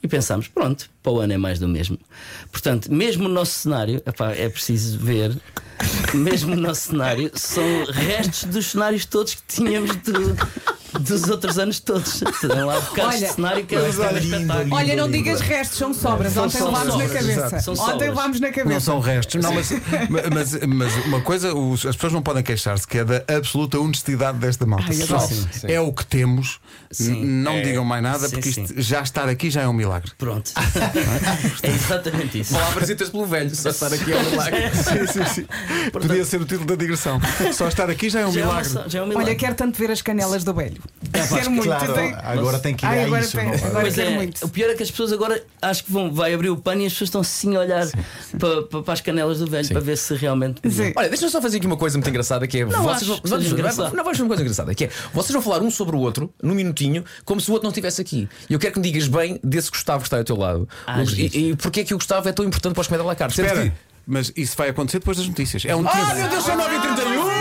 E 0.02 0.06
pensámos, 0.08 0.46
pronto, 0.48 0.88
para 1.02 1.12
o 1.12 1.18
ano 1.20 1.32
é 1.32 1.38
mais 1.38 1.58
do 1.58 1.66
mesmo. 1.68 1.98
Portanto, 2.52 2.92
mesmo 2.92 3.26
o 3.26 3.28
nosso 3.28 3.52
cenário, 3.52 3.96
epá, 4.06 4.32
é 4.32 4.48
preciso 4.48 4.98
ver, 4.98 5.36
mesmo 6.14 6.52
o 6.52 6.56
nosso 6.56 6.90
cenário, 6.90 7.30
são 7.34 7.64
restos 7.86 8.44
dos 8.44 8.66
cenários 8.66 9.04
todos 9.04 9.34
que 9.34 9.42
tínhamos 9.48 9.96
do- 9.96 10.36
dos 11.00 11.24
outros 11.28 11.58
anos 11.58 11.80
todos. 11.80 12.20
Tem 12.40 12.48
lá 12.64 12.80
bocados 12.80 13.14
Olha, 13.16 13.28
de 13.28 13.34
cenário 13.34 13.66
que 13.66 13.74
é 13.74 13.78
é 13.78 13.82
um 13.82 13.84
lindo, 13.86 14.02
espetáculo. 14.18 14.62
lindo. 14.62 14.74
Olha, 14.74 14.96
não 14.96 15.10
digas 15.10 15.40
restos, 15.40 15.78
são 15.78 15.92
sobras. 15.94 16.32
São 16.32 16.44
Ontem 16.46 16.62
levámos 16.62 16.96
na 16.96 17.08
cabeça. 17.08 17.60
São 17.60 17.74
Ontem 17.74 17.82
sobras. 17.84 18.08
levámos 18.08 18.40
na 18.40 18.46
Não 18.48 18.54
cabeça. 18.54 18.80
são 18.80 19.00
restos, 19.00 19.42
não, 19.42 19.52
mas, 19.54 19.70
mas, 20.32 20.58
mas 20.66 21.04
uma 21.06 21.20
coisa, 21.20 21.54
os- 21.54 21.84
as 21.86 21.94
pessoas 21.96 22.12
não 22.12 22.22
podem 22.22 22.42
queixar-se 22.42 22.86
que 22.86 22.98
é 22.98 23.04
da 23.04 23.24
absoluta 23.36 23.78
honestidade 23.78 24.38
desta 24.38 24.64
malta. 24.66 24.86
Ai, 24.88 24.94
eu 24.94 24.98
Pessoal, 25.00 25.20
gosto. 25.20 25.34
Sim, 25.34 25.48
sim. 25.52 25.66
é 25.72 25.80
o 25.80 25.92
que 25.92 26.04
temos, 26.06 26.58
Sim. 26.90 27.20
n- 27.22 27.42
não 27.42 27.52
É. 27.52 27.62
digam 27.62 27.84
mais 27.84 28.02
nada, 28.02 28.26
Sim, 28.28 28.34
porque 28.36 28.52
sim. 28.52 28.62
isto, 28.64 28.80
já 28.80 29.02
estar 29.02 29.28
aqui 29.28 29.50
já 29.50 29.62
é 29.62 29.68
um 29.68 29.72
milagre. 29.72 30.10
Pronto. 30.18 30.50
é 31.62 31.68
exatamente 31.70 32.40
isso. 32.40 32.54
Palavras 32.54 32.88
ditas 32.88 33.08
pelo 33.10 33.26
velho, 33.26 33.54
só 33.54 33.70
estar 33.70 33.92
aqui 33.92 34.12
ao 34.12 34.22
milagre. 34.24 34.70
sim, 34.74 35.06
sim, 35.06 35.24
sim. 35.34 35.46
Podia 35.92 36.24
ser 36.24 36.40
o 36.40 36.44
título 36.44 36.66
da 36.66 36.76
digressão. 36.76 37.20
Só 37.52 37.68
estar 37.68 37.90
aqui 37.90 38.08
já 38.08 38.20
é 38.20 38.26
um 38.26 38.32
Já 38.32 38.40
é, 38.40 38.44
uma, 38.44 38.52
milagre. 38.62 38.90
já 38.90 38.98
é 38.98 39.02
um 39.02 39.06
milagre. 39.06 39.30
Olha, 39.30 39.38
quero 39.38 39.54
tanto 39.54 39.78
ver 39.78 39.90
as 39.90 40.02
canelas 40.02 40.44
do 40.44 40.54
velho. 40.54 40.77
Quero 41.28 41.50
muito. 41.50 41.64
Claro, 41.64 41.94
tem- 41.94 42.14
agora 42.22 42.58
tem 42.58 42.74
que 42.74 42.84
ir 42.84 42.88
Ai, 42.88 43.02
a 43.02 43.06
agora 43.06 43.22
isso. 43.22 43.36
tem- 43.36 43.50
Pois 43.72 43.98
é, 43.98 44.10
muito. 44.10 44.44
o 44.44 44.48
pior 44.48 44.70
é 44.70 44.74
que 44.74 44.82
as 44.82 44.90
pessoas 44.90 45.12
agora 45.12 45.42
acho 45.62 45.84
que 45.84 45.92
vão, 45.92 46.12
vai 46.12 46.34
abrir 46.34 46.50
o 46.50 46.56
pano 46.56 46.82
e 46.82 46.86
as 46.86 46.92
pessoas 46.92 47.08
estão 47.08 47.20
assim 47.20 47.56
a 47.56 47.60
olhar 47.60 47.86
para, 48.38 48.62
para, 48.62 48.82
para 48.82 48.92
as 48.94 49.00
canelas 49.00 49.38
do 49.38 49.46
velho 49.46 49.68
para 49.68 49.80
ver 49.80 49.96
se 49.96 50.14
realmente. 50.14 50.60
Sim. 50.70 50.92
Olha, 50.96 51.08
deixa-me 51.08 51.30
só 51.30 51.40
fazer 51.40 51.58
aqui 51.58 51.66
uma 51.66 51.76
coisa 51.76 51.96
muito 51.96 52.08
engraçada 52.10 52.46
que 52.46 52.58
é. 52.58 52.64
Não 52.64 52.82
vocês 52.82 52.96
acho 52.96 53.06
vão, 53.06 53.20
que 53.20 53.30
não, 53.30 53.40
engraçado. 53.40 53.84
não, 53.94 54.04
vamos 54.04 54.10
fazer 54.18 54.22
uma 54.22 54.28
coisa 54.28 54.42
engraçada 54.42 54.74
que 54.74 54.84
é. 54.84 54.90
Vocês 55.14 55.32
vão 55.32 55.42
falar 55.42 55.62
um 55.62 55.70
sobre 55.70 55.96
o 55.96 55.98
outro 56.00 56.32
num 56.42 56.54
minutinho, 56.54 57.04
como 57.24 57.40
se 57.40 57.48
o 57.48 57.52
outro 57.52 57.64
não 57.64 57.70
estivesse 57.70 58.00
aqui. 58.00 58.28
E 58.50 58.52
eu 58.52 58.58
quero 58.58 58.74
que 58.74 58.80
me 58.80 58.84
digas 58.90 59.08
bem 59.08 59.40
desse 59.42 59.70
Gustavo 59.70 60.00
que 60.00 60.06
está 60.08 60.18
ao 60.18 60.24
teu 60.24 60.36
lado. 60.36 60.68
Ah, 60.86 60.98
O- 61.00 61.10
e, 61.14 61.50
e 61.50 61.56
porquê 61.56 61.80
é 61.80 61.84
que 61.84 61.94
o 61.94 61.96
Gustavo 61.98 62.28
é 62.28 62.32
tão 62.32 62.44
importante 62.44 62.74
para 62.74 62.80
os 62.82 62.86
comédia 62.86 63.04
à 63.04 63.06
la 63.06 63.14
carte? 63.14 63.40
Espera, 63.40 63.62
que- 63.62 63.72
mas 64.06 64.32
isso 64.36 64.56
vai 64.56 64.68
acontecer 64.70 64.98
depois 64.98 65.16
das 65.16 65.26
notícias. 65.28 65.64
É 65.64 65.74
um 65.76 65.86
Ah, 65.88 66.14
meu 66.14 66.28
Deus, 66.28 66.44
são 66.44 66.56
9h31! 66.56 67.37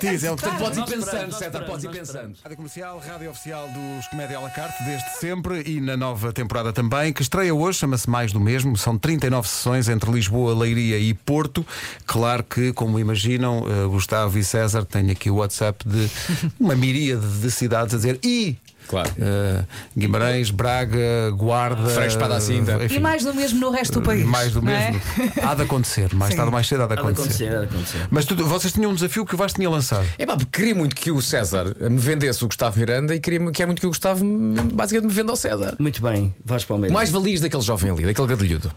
Teaser, 0.00 0.30
é 0.30 0.32
um. 0.32 0.36
Podes 0.36 0.78
ir 0.78 0.84
pensando, 0.86 1.32
César, 1.34 1.60
podes 1.66 1.84
ir 1.84 1.90
pensando. 1.90 2.34
Rádio 2.42 2.56
Comercial, 2.56 3.02
rádio 3.06 3.30
oficial 3.30 3.68
dos 3.68 4.08
Comédia 4.08 4.38
à 4.38 4.40
la 4.40 4.48
carte, 4.48 4.82
desde 4.82 5.10
sempre 5.18 5.62
e 5.66 5.78
na 5.78 5.94
nova 5.94 6.32
temporada 6.32 6.72
também, 6.72 7.12
que 7.12 7.20
estreia 7.20 7.54
hoje, 7.54 7.80
chama-se 7.80 8.08
Mais 8.08 8.32
do 8.32 8.40
Mesmo. 8.40 8.76
São 8.78 8.96
39 8.96 9.46
sessões 9.46 9.88
entre 9.90 10.10
Lisboa, 10.10 10.54
Leiria 10.54 10.98
e 10.98 11.12
Porto. 11.12 11.66
Claro 12.06 12.42
que, 12.42 12.72
como 12.72 12.98
imaginam, 12.98 13.66
eh, 13.68 13.86
Gustavo 13.88 14.38
e 14.38 14.44
César 14.44 14.86
têm 14.86 15.10
aqui 15.10 15.30
o 15.30 15.36
WhatsApp 15.36 15.86
de 15.86 16.10
uma 16.58 16.74
miríade 16.74 17.26
de 17.40 17.50
cidades 17.50 17.94
a 17.94 17.98
dizer 17.98 18.18
e. 18.24 18.56
Claro. 18.90 19.08
eh, 19.20 19.62
Guimarães, 19.96 20.50
Braga, 20.50 21.30
Guarda. 21.36 21.88
Frei 21.90 22.08
Espada 22.08 22.34
à 22.34 22.40
Cinta. 22.40 22.72
enfim, 22.84 22.96
E 22.96 22.98
mais 22.98 23.22
do 23.24 23.32
mesmo 23.32 23.60
no 23.60 23.70
resto 23.70 24.00
do 24.00 24.02
país. 24.02 24.24
mais 24.26 24.52
do 24.52 24.60
não 24.60 24.72
é? 24.72 24.90
mesmo. 24.90 25.32
Há 25.42 25.54
de 25.54 25.62
acontecer, 25.62 26.12
mais 26.12 26.32
Sim. 26.32 26.36
tarde 26.38 26.48
ou 26.48 26.52
mais 26.52 26.66
cedo 26.66 26.82
há 26.82 26.86
de 26.88 26.92
Há 26.94 26.96
de 26.96 27.00
acontecer. 27.02 27.22
acontecer, 27.44 27.56
há 27.56 27.60
de 27.60 27.64
acontecer. 27.66 28.08
Mas 28.10 28.24
tu- 28.24 28.34
vocês 28.36 28.72
tinham 28.72 28.90
um 28.90 28.94
desafio 28.94 29.24
que 29.24 29.32
o 29.34 29.38
Vasco 29.38 29.56
tinha 29.58 29.70
lançado. 29.70 30.04
É 30.18 30.26
pá, 30.26 30.36
porque 30.36 30.50
queria 30.58 30.74
muito 30.74 30.96
que 30.96 31.12
o 31.12 31.22
César 31.22 31.72
me 31.80 31.98
vendesse 31.98 32.42
o 32.44 32.48
Gustavo 32.48 32.80
Miranda 32.80 33.14
e 33.14 33.20
queria, 33.20 33.38
quer 33.52 33.66
muito 33.66 33.78
que 33.80 33.86
o 33.86 33.90
Gustavo 33.90 34.24
me- 34.24 34.60
basicamente 34.72 35.08
me 35.08 35.14
venda 35.14 35.30
ao 35.30 35.36
César. 35.36 35.76
Muito 35.78 36.02
bem, 36.02 36.34
vais 36.44 36.64
para 36.64 36.74
o 36.74 36.78
meio. 36.80 36.92
Mais 36.92 37.10
valias 37.10 37.40
daquele 37.40 37.62
jovem 37.62 37.92
ali, 37.92 38.04
daquele 38.06 38.26
gadalhudo. 38.26 38.72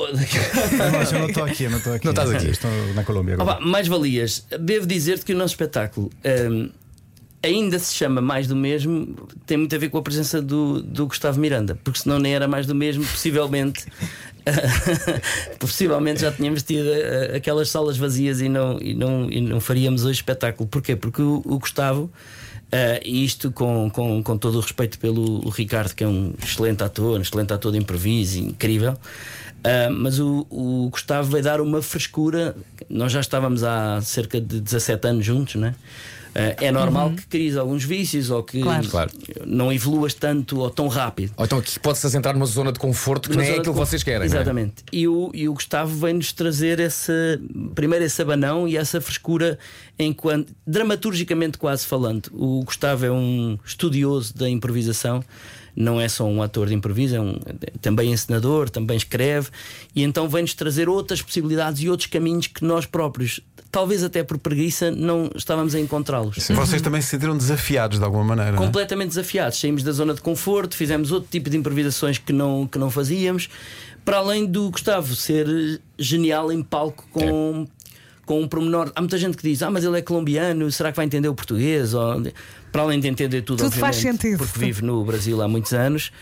Mas 0.92 1.12
eu 1.12 1.18
não 1.18 1.28
estou 1.28 1.44
aqui, 1.44 1.64
eu 1.64 1.70
não 1.70 1.78
estou 1.78 1.92
aqui. 1.94 2.04
Não 2.06 2.12
estás 2.12 2.30
aqui. 2.30 2.46
Estou 2.48 2.70
na 2.94 3.04
Colômbia 3.04 3.34
agora. 3.34 3.58
Opa, 3.58 3.60
mais 3.64 3.86
valias. 3.86 4.46
Devo 4.58 4.86
dizer-te 4.86 5.24
que 5.26 5.34
o 5.34 5.36
nosso 5.36 5.52
espetáculo 5.52 6.10
hum, 6.50 6.70
ainda 7.42 7.78
se 7.78 7.94
chama 7.94 8.20
Mais 8.20 8.46
do 8.46 8.56
Mesmo, 8.56 9.16
tem 9.46 9.56
muito 9.56 9.74
a 9.74 9.78
ver 9.78 9.88
com 9.88 9.98
a 9.98 10.02
presença 10.02 10.40
do, 10.42 10.82
do 10.82 11.06
Gustavo 11.06 11.40
Miranda, 11.40 11.78
porque 11.82 12.00
senão 12.00 12.18
nem 12.18 12.34
era 12.34 12.46
mais 12.46 12.66
do 12.66 12.74
mesmo, 12.74 13.04
possivelmente. 13.04 13.86
possivelmente 15.58 16.22
já 16.22 16.32
tínhamos 16.32 16.62
tido 16.62 16.88
eh, 16.88 17.36
aquelas 17.36 17.68
salas 17.68 17.96
vazias 17.98 18.40
e 18.40 18.48
não, 18.48 18.78
e 18.80 18.94
não, 18.94 19.30
e 19.30 19.40
não 19.40 19.60
faríamos 19.60 20.04
hoje 20.04 20.18
espetáculo. 20.18 20.68
Porquê? 20.68 20.96
Porque 20.96 21.22
o, 21.22 21.42
o 21.44 21.58
Gustavo, 21.58 22.10
e 23.04 23.24
isto 23.24 23.50
com, 23.50 23.90
com, 23.90 24.22
com 24.22 24.38
todo 24.38 24.56
o 24.56 24.60
respeito 24.60 24.98
pelo 24.98 25.46
o 25.46 25.50
Ricardo, 25.50 25.94
que 25.94 26.04
é 26.04 26.08
um 26.08 26.32
excelente 26.42 26.82
ator, 26.82 27.18
um 27.18 27.22
excelente 27.22 27.52
ator 27.52 27.72
de 27.72 27.78
improviso, 27.78 28.38
incrível. 28.38 28.96
Uh, 29.60 29.92
mas 29.92 30.18
o, 30.18 30.46
o 30.48 30.88
Gustavo 30.90 31.30
vai 31.30 31.42
dar 31.42 31.60
uma 31.60 31.82
frescura. 31.82 32.56
Nós 32.88 33.12
já 33.12 33.20
estávamos 33.20 33.62
há 33.62 34.00
cerca 34.00 34.40
de 34.40 34.60
17 34.60 35.06
anos 35.06 35.24
juntos, 35.24 35.56
né? 35.56 35.74
Uh, 36.30 36.54
é 36.64 36.70
normal 36.70 37.10
que 37.12 37.26
cries 37.26 37.56
alguns 37.56 37.82
vícios 37.82 38.30
ou 38.30 38.42
que 38.42 38.60
Claro. 38.60 38.88
Claro. 38.88 39.10
não 39.44 39.72
evoluas 39.72 40.14
tanto 40.14 40.60
ou 40.60 40.70
tão 40.70 40.86
rápido. 40.86 41.32
Ou 41.36 41.44
então 41.44 41.58
aqui 41.58 41.78
pode-se 41.80 42.16
entrar 42.16 42.32
numa 42.34 42.46
zona 42.46 42.70
de 42.72 42.78
conforto 42.78 43.28
que 43.28 43.34
Uma 43.36 43.42
nem 43.42 43.52
é 43.52 43.58
aquilo 43.58 43.74
que 43.74 43.80
vocês 43.80 44.02
querem. 44.02 44.22
é? 44.22 44.26
Exatamente. 44.26 44.84
E, 44.92 45.08
o, 45.08 45.30
e 45.34 45.48
o 45.48 45.54
Gustavo 45.54 45.94
vem-nos 45.98 46.32
trazer 46.32 46.78
esse, 46.78 47.12
primeiro 47.74 48.04
esse 48.04 48.22
abanão 48.22 48.68
e 48.68 48.76
essa 48.76 49.00
frescura 49.00 49.58
enquanto 49.98 50.54
dramaturgicamente 50.66 51.58
quase 51.58 51.86
falando. 51.86 52.28
O 52.32 52.62
Gustavo 52.64 53.04
é 53.04 53.10
um 53.10 53.58
estudioso 53.64 54.34
da 54.34 54.48
improvisação. 54.48 55.22
Não 55.76 56.00
é 56.00 56.08
só 56.08 56.24
um 56.26 56.42
ator 56.42 56.66
de 56.66 56.74
improviso, 56.74 57.14
é 57.14 57.20
um, 57.20 57.38
também 57.80 58.10
encenador, 58.12 58.68
também 58.68 58.96
escreve, 58.96 59.50
e 59.94 60.02
então 60.02 60.28
vem-nos 60.28 60.52
trazer 60.52 60.88
outras 60.88 61.22
possibilidades 61.22 61.80
e 61.80 61.88
outros 61.88 62.08
caminhos 62.08 62.48
que 62.48 62.64
nós 62.64 62.86
próprios, 62.86 63.40
talvez 63.70 64.02
até 64.02 64.22
por 64.22 64.36
preguiça, 64.38 64.90
não 64.90 65.30
estávamos 65.34 65.74
a 65.74 65.80
encontrá-los. 65.80 66.36
Vocês 66.48 66.82
também 66.82 67.00
se 67.00 67.08
sentiram 67.08 67.36
desafiados 67.36 67.98
de 67.98 68.04
alguma 68.04 68.24
maneira. 68.24 68.52
é? 68.52 68.56
completamente 68.56 69.08
desafiados. 69.10 69.58
Saímos 69.60 69.82
da 69.82 69.92
zona 69.92 70.14
de 70.14 70.20
conforto, 70.20 70.76
fizemos 70.76 71.12
outro 71.12 71.28
tipo 71.30 71.48
de 71.48 71.56
improvisações 71.56 72.18
que 72.18 72.32
não, 72.32 72.66
que 72.66 72.78
não 72.78 72.90
fazíamos, 72.90 73.48
para 74.04 74.16
além 74.18 74.46
do 74.46 74.70
Gustavo 74.70 75.14
ser 75.14 75.80
genial 75.98 76.50
em 76.52 76.62
palco 76.62 77.06
com. 77.12 77.66
Com 78.26 78.42
um 78.42 78.46
pormenor, 78.46 78.92
há 78.94 79.00
muita 79.00 79.18
gente 79.18 79.36
que 79.36 79.42
diz: 79.42 79.60
Ah, 79.60 79.72
mas 79.72 79.82
ele 79.82 79.98
é 79.98 80.02
colombiano, 80.02 80.70
será 80.70 80.92
que 80.92 80.96
vai 80.96 81.04
entender 81.04 81.26
o 81.28 81.34
português? 81.34 81.94
Ou, 81.94 82.22
para 82.70 82.82
além 82.82 83.00
de 83.00 83.08
entender 83.08 83.42
tudo, 83.42 83.58
Tudo 83.64 83.74
faz 83.74 83.96
sentido. 83.96 84.38
porque 84.38 84.56
vive 84.56 84.84
no 84.84 85.04
Brasil 85.04 85.42
há 85.42 85.48
muitos 85.48 85.72
anos, 85.72 86.12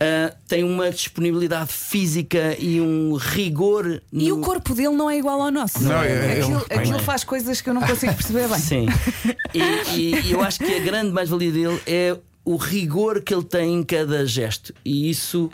ah, 0.00 0.32
tem 0.46 0.62
uma 0.64 0.90
disponibilidade 0.90 1.72
física 1.72 2.56
e 2.58 2.80
um 2.80 3.14
rigor. 3.14 4.00
E 4.12 4.28
no- 4.28 4.38
o 4.38 4.40
corpo 4.40 4.74
dele 4.74 4.94
não 4.94 5.10
é 5.10 5.18
igual 5.18 5.40
ao 5.42 5.50
nosso. 5.50 5.82
Não, 5.82 6.00
é- 6.02 6.08
é- 6.38 6.40
aquilo 6.40 6.64
ele- 6.70 6.80
aquilo 6.80 6.98
faz 7.00 7.24
coisas 7.24 7.60
que 7.60 7.68
eu 7.68 7.74
não 7.74 7.82
consigo 7.82 8.14
perceber 8.14 8.48
bem. 8.48 8.58
Sim. 8.58 8.86
E, 9.54 9.60
e- 9.98 10.20
e 10.28 10.32
eu 10.32 10.42
acho 10.42 10.58
que 10.58 10.72
a 10.74 10.78
grande 10.80 11.10
mais-valia 11.12 11.50
dele 11.50 11.80
é 11.86 12.16
o 12.44 12.56
rigor 12.56 13.20
que 13.22 13.34
ele 13.34 13.44
tem 13.44 13.74
em 13.74 13.82
cada 13.82 14.24
gesto. 14.24 14.72
E 14.84 15.10
isso 15.10 15.50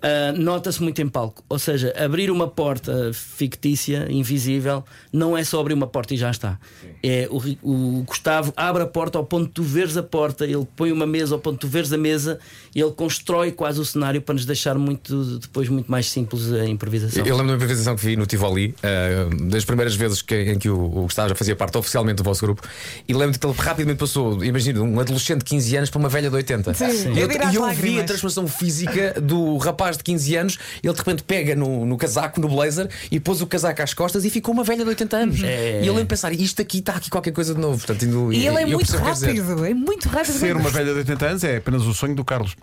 ah, 0.00 0.32
nota-se 0.32 0.82
muito 0.82 1.00
em 1.02 1.08
palco. 1.08 1.44
Ou 1.48 1.58
seja, 1.58 1.92
abrir 1.96 2.30
uma 2.30 2.48
porta 2.48 3.10
fictícia, 3.12 4.06
invisível, 4.10 4.84
não 5.12 5.36
é 5.36 5.44
só 5.44 5.60
abrir 5.60 5.74
uma 5.74 5.86
porta 5.86 6.14
e 6.14 6.16
já 6.16 6.30
está. 6.30 6.58
É 7.02 7.28
o, 7.30 7.38
o 7.62 8.02
Gustavo 8.02 8.52
abre 8.56 8.82
a 8.82 8.86
porta 8.86 9.18
ao 9.18 9.24
ponto 9.24 9.46
de 9.46 9.52
tu 9.52 9.62
veres 9.62 9.96
a 9.96 10.02
porta, 10.02 10.44
ele 10.44 10.66
põe 10.76 10.92
uma 10.92 11.06
mesa 11.06 11.34
ao 11.34 11.40
ponto 11.40 11.54
de 11.54 11.60
tu 11.60 11.68
veres 11.68 11.92
a 11.92 11.98
mesa 11.98 12.38
e 12.74 12.80
ele 12.80 12.92
constrói 12.92 13.52
quase 13.52 13.80
o 13.80 13.84
cenário 13.84 14.22
para 14.22 14.34
nos 14.34 14.46
deixar 14.46 14.76
muito 14.76 15.38
depois 15.38 15.68
muito 15.68 15.90
mais 15.90 16.10
simples 16.10 16.52
a 16.52 16.66
improvisação. 16.66 17.24
Eu 17.24 17.36
lembro 17.36 17.46
de 17.46 17.50
uma 17.52 17.56
improvisação 17.56 17.96
que 17.96 18.06
vi 18.06 18.16
no 18.16 18.26
Tivoli, 18.26 18.74
eh, 18.82 19.28
das 19.42 19.64
primeiras 19.64 19.94
vezes 19.94 20.22
que, 20.22 20.34
em 20.34 20.58
que 20.58 20.68
o, 20.68 20.82
o 20.84 21.02
Gustavo 21.02 21.28
já 21.30 21.34
fazia 21.34 21.56
parte 21.56 21.76
oficialmente 21.76 22.16
do 22.16 22.24
vosso 22.24 22.44
grupo, 22.44 22.62
e 23.08 23.12
lembro 23.12 23.38
que 23.38 23.46
ele 23.46 23.54
rapidamente 23.56 23.98
passou, 23.98 24.42
imagina, 24.44 24.80
de 24.80 24.84
um 24.84 24.98
adolescente 25.00 25.40
de 25.40 25.44
15 25.44 25.76
anos 25.76 25.90
para 25.90 25.98
uma 25.98 26.08
velha 26.08 26.30
de 26.30 26.36
80. 26.36 26.74
Sim. 26.74 27.12
E 27.14 27.20
eu, 27.20 27.30
Eu 27.30 27.62
eu 27.62 27.70
vi 27.74 28.00
a 28.00 28.04
transformação 28.04 28.46
física 28.46 29.20
do 29.20 29.56
rapaz 29.58 29.81
de 29.90 30.04
15 30.04 30.36
anos, 30.36 30.58
ele 30.82 30.92
de 30.92 30.98
repente 30.98 31.22
pega 31.22 31.54
no, 31.56 31.84
no 31.84 31.96
casaco, 31.96 32.40
no 32.40 32.48
blazer, 32.48 32.88
e 33.10 33.18
pôs 33.20 33.40
o 33.42 33.46
casaco 33.46 33.82
às 33.82 33.92
costas 33.92 34.24
e 34.24 34.30
ficou 34.30 34.54
uma 34.54 34.64
velha 34.64 34.82
de 34.84 34.88
80 34.90 35.16
anos. 35.16 35.42
É. 35.42 35.80
E 35.82 35.86
eu 35.86 35.92
lembro 35.92 36.04
de 36.04 36.08
pensar, 36.08 36.32
isto 36.32 36.62
aqui 36.62 36.78
está 36.78 36.92
aqui 36.94 37.10
qualquer 37.10 37.32
coisa 37.32 37.54
de 37.54 37.60
novo. 37.60 37.78
Portanto, 37.78 38.04
indo- 38.04 38.32
E 38.32 38.46
ele 38.46 38.62
é 38.62 38.66
muito 38.66 38.96
rápido, 38.96 39.64
é 39.66 39.74
muito 39.74 40.08
rápido. 40.08 40.32
Ser 40.38 40.56
uma 40.56 40.70
velha 40.70 40.92
de 40.92 40.98
80 41.00 41.26
anos 41.26 41.44
é 41.44 41.56
apenas 41.56 41.82
o 41.82 41.92
sonho 41.92 42.14
do 42.14 42.24
Carlos. 42.24 42.54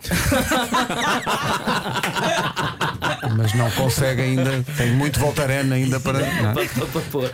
Mas 3.36 3.54
não 3.54 3.70
consegue 3.72 4.22
ainda. 4.22 4.64
Tem 4.76 4.92
muito 4.92 5.18
Voltaren 5.20 5.72
ainda 5.72 6.00
para. 6.00 6.18
não 6.20 6.50
é? 6.50 6.66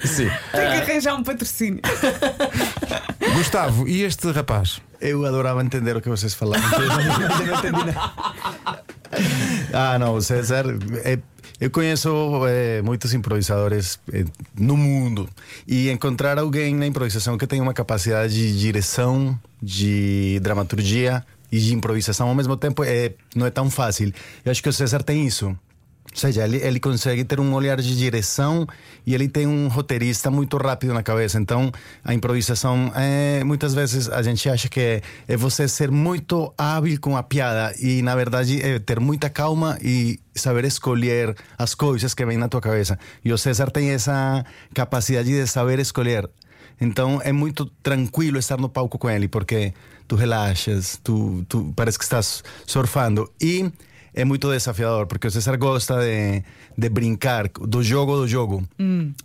Sim. 0.07 0.29
Tem 0.53 0.71
que 0.85 0.91
arranjar 0.91 1.15
um 1.15 1.23
patrocínio. 1.23 1.81
Gustavo, 3.35 3.89
e 3.89 4.03
este 4.03 4.31
rapaz? 4.31 4.81
Eu 5.01 5.25
adorava 5.27 5.63
entender 5.63 5.97
o 5.97 6.01
que 6.01 6.09
vocês 6.09 6.33
falavam. 6.35 6.67
Eu 6.81 6.89
não 6.89 7.59
entendi 7.59 7.85
nada. 7.85 8.13
Ah, 9.79 9.99
não, 9.99 10.15
o 10.15 10.23
César. 10.23 10.65
é- 11.05 11.19
eu 11.61 11.71
conheço 11.71 12.11
é, 12.47 12.83
muitos 12.83 13.15
improvisadores 13.15 13.99
é, 14.13 14.25
no 14.59 14.77
mundo 14.77 15.29
e 15.67 15.91
encontrar 15.91 16.39
alguém 16.39 16.75
na 16.75 16.87
improvisação 16.87 17.39
que 17.39 17.47
tenha 17.47 17.63
uma 17.63 17.73
capacidade 17.75 18.35
de 18.35 18.59
direção, 18.59 19.39
de 19.63 20.39
dramaturgia 20.43 21.25
e 21.51 21.59
de 21.59 21.75
improvisação 21.75 22.29
ao 22.29 22.35
mesmo 22.35 22.57
tempo 22.57 22.83
é, 22.85 23.13
não 23.35 23.47
é 23.47 23.51
tão 23.51 23.71
fácil. 23.71 24.13
Eu 24.45 24.51
acho 24.53 24.63
que 24.63 24.69
o 24.69 24.73
César 24.73 25.03
tem 25.03 25.27
isso. 25.27 25.57
Ou 26.17 26.21
seja, 26.21 26.45
ele, 26.45 26.57
ele 26.57 26.81
consegue 26.81 27.25
ter 27.25 27.39
um 27.39 27.53
olhar 27.53 27.79
de 27.79 27.95
direção 27.95 28.67
e 29.05 29.15
ele 29.15 29.29
tem 29.29 29.47
um 29.47 29.69
roteirista 29.69 30.31
muito 30.31 30.57
rápido 30.57 30.95
na 30.95 31.03
cabeça. 31.03 31.39
Então, 31.39 31.71
a 32.03 32.15
improvisação, 32.15 32.91
é, 32.97 33.45
muitas 33.45 33.75
vezes 33.75 34.09
a 34.09 34.23
gente 34.23 34.49
acha 34.49 34.67
que 34.67 34.81
é, 34.81 35.03
é 35.29 35.37
você 35.37 35.69
ser 35.69 35.91
muito 35.91 36.55
hábil 36.57 36.99
com 37.03 37.19
a 37.19 37.23
piada 37.23 37.75
e, 37.79 38.01
na 38.01 38.17
verdade, 38.17 38.63
é 38.63 38.79
ter 38.79 38.99
muita 38.99 39.29
calma 39.29 39.77
e 39.83 40.19
saber 40.35 40.65
escolher 40.65 41.37
as 41.59 41.75
coisas 41.75 42.15
que 42.15 42.25
vêm 42.25 42.39
na 42.39 42.49
tua 42.49 42.63
cabeça. 42.63 42.99
E 43.23 43.31
o 43.31 43.37
César 43.37 43.71
tem 43.71 43.91
essa 43.91 44.43
capacidade 44.73 45.29
de 45.29 45.47
saber 45.47 45.79
escolher. 45.81 46.31
Então 46.81 47.21
é 47.23 47.33
muito 47.33 47.67
tranquilo 47.83 48.39
estar 48.39 48.57
no 48.59 48.71
palco 48.71 48.99
com 48.99 49.11
ele, 49.11 49.29
porque 49.29 49.75
tu 50.09 50.17
relaxas, 50.17 50.99
tu, 51.05 51.45
tu 51.47 51.75
parece 51.77 51.99
que 51.99 52.05
estás 52.05 52.43
surfando. 52.67 53.31
E 53.39 53.71
é 54.17 54.25
muito 54.25 54.51
desafiador, 54.51 55.07
porque 55.07 55.27
o 55.27 55.31
César 55.31 55.57
gosta 55.59 56.01
de, 56.01 56.43
de 56.77 56.89
brincar 56.89 57.49
do 57.49 57.83
jogo 57.83 58.17
do 58.17 58.27
jogo. 58.27 58.65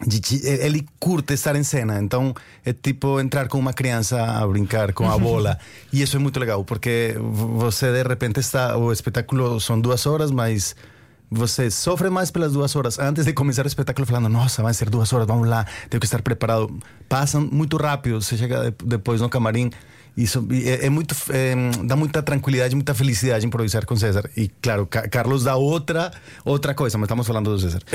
Ti- 0.10 0.42
ele 0.46 0.86
curte 1.00 1.34
estar 1.34 1.56
em 1.56 1.64
cena, 1.64 2.00
então 2.02 2.36
é 2.66 2.74
tipo 2.74 3.20
entrar 3.20 3.48
com 3.48 3.58
uma 3.58 3.74
criança 3.74 4.22
a 4.22 4.46
brincar 4.46 4.92
com 4.94 5.10
a 5.10 5.18
bola. 5.18 5.58
e 5.94 6.02
isso 6.02 6.18
é 6.18 6.20
muito 6.20 6.40
legal, 6.40 6.64
porque 6.66 7.16
você 7.18 7.92
de 7.92 8.04
repente 8.08 8.40
está. 8.42 8.78
O 8.78 8.92
espetáculo 8.92 9.60
são 9.60 9.80
duas 9.80 10.06
horas, 10.06 10.30
mas 10.30 10.76
você 11.34 11.72
sofre 11.72 12.10
mais 12.10 12.30
pelas 12.30 12.52
duas 12.52 12.76
horas 12.76 13.00
antes 13.00 13.24
de 13.26 13.32
começar 13.32 13.64
o 13.64 13.68
espetáculo 13.68 14.06
falando 14.06 14.28
nossa, 14.28 14.62
vai 14.62 14.74
ser 14.74 14.90
duas 14.90 15.14
horas, 15.14 15.26
vamos 15.26 15.48
lá, 15.48 15.66
tenho 15.90 16.02
que 16.02 16.06
estar 16.06 16.22
preparado. 16.22 16.70
Passam 17.08 17.48
muito 17.50 17.78
rápido, 17.78 18.22
você 18.22 18.36
chega 18.38 18.70
de- 18.72 18.86
depois 18.86 19.22
no 19.22 19.30
camarim. 19.30 19.72
Isso 20.18 20.46
é, 20.52 20.88
é 20.88 20.90
muito, 20.90 21.16
é, 21.30 21.56
dá 21.86 21.96
muita 21.96 22.22
tranquilidade, 22.22 22.76
muita 22.76 22.94
felicidade 22.94 23.46
improvisar 23.46 23.86
com 23.86 23.96
César. 23.96 24.30
E 24.36 24.50
claro, 24.62 24.86
Ca- 24.86 25.08
Carlos 25.08 25.44
dá 25.46 25.56
outra 25.56 26.12
outra 26.44 26.74
coisa, 26.74 26.98
mas 26.98 27.06
estamos 27.06 27.26
falando 27.26 27.50
do 27.52 27.60
César. 27.60 27.82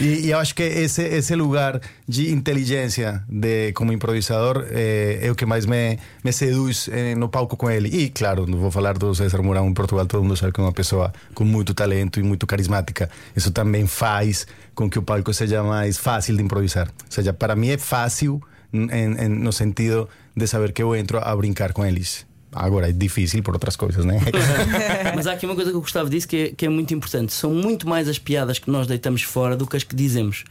E, 0.00 0.04
e, 0.04 0.26
e 0.26 0.30
eu 0.30 0.38
acho 0.38 0.54
que 0.54 0.62
esse 0.62 1.02
esse 1.02 1.34
lugar 1.34 1.80
de 2.08 2.30
inteligência 2.32 3.22
de 3.28 3.72
como 3.72 3.92
improvisador 3.92 4.64
é, 4.70 5.18
é 5.22 5.30
o 5.30 5.34
que 5.34 5.44
mais 5.44 5.66
me, 5.66 5.98
me 6.24 6.32
seduz 6.32 6.88
eh, 6.92 7.14
no 7.14 7.28
palco 7.28 7.56
com 7.56 7.70
ele. 7.70 7.88
E 7.88 8.08
claro, 8.08 8.46
não 8.46 8.58
vou 8.58 8.70
falar 8.70 8.96
do 8.96 9.14
César 9.14 9.42
Mourão 9.42 9.66
em 9.68 9.74
Portugal, 9.74 10.06
todo 10.06 10.22
mundo 10.22 10.36
sabe 10.36 10.52
que 10.52 10.60
é 10.60 10.62
uma 10.62 10.72
pessoa 10.72 11.12
com 11.34 11.44
muito 11.44 11.74
talento 11.74 12.20
e 12.20 12.22
muito 12.22 12.46
carismática. 12.46 13.10
Isso 13.36 13.50
também 13.50 13.86
faz 13.86 14.46
com 14.74 14.88
que 14.88 14.98
o 14.98 15.02
palco 15.02 15.32
seja 15.34 15.62
mais 15.62 15.98
fácil 15.98 16.36
de 16.36 16.42
improvisar. 16.42 16.86
Ou 16.88 17.10
seja, 17.10 17.32
para 17.32 17.56
mim 17.56 17.70
é 17.70 17.78
fácil 17.78 18.40
no 18.72 19.50
sentido 19.52 20.08
de 20.38 20.46
saber 20.46 20.72
que 20.72 20.82
eu 20.82 20.94
entro 20.94 21.18
a 21.18 21.34
brincar 21.36 21.72
com 21.72 21.84
eles. 21.84 22.26
Agora 22.52 22.88
é 22.88 22.92
difícil 22.92 23.42
por 23.42 23.54
outras 23.54 23.76
coisas, 23.76 24.04
né? 24.04 24.18
Mas 25.14 25.26
há 25.26 25.32
aqui 25.32 25.44
uma 25.44 25.54
coisa 25.54 25.70
que 25.70 25.76
o 25.76 25.80
Gustavo 25.80 26.08
disse 26.08 26.26
que 26.26 26.36
é, 26.36 26.48
que 26.48 26.64
é 26.64 26.68
muito 26.68 26.94
importante: 26.94 27.32
são 27.32 27.52
muito 27.52 27.86
mais 27.86 28.08
as 28.08 28.18
piadas 28.18 28.58
que 28.58 28.70
nós 28.70 28.86
deitamos 28.86 29.22
fora 29.22 29.54
do 29.54 29.66
que 29.66 29.76
as 29.76 29.84
que 29.84 29.94
dizemos. 29.94 30.44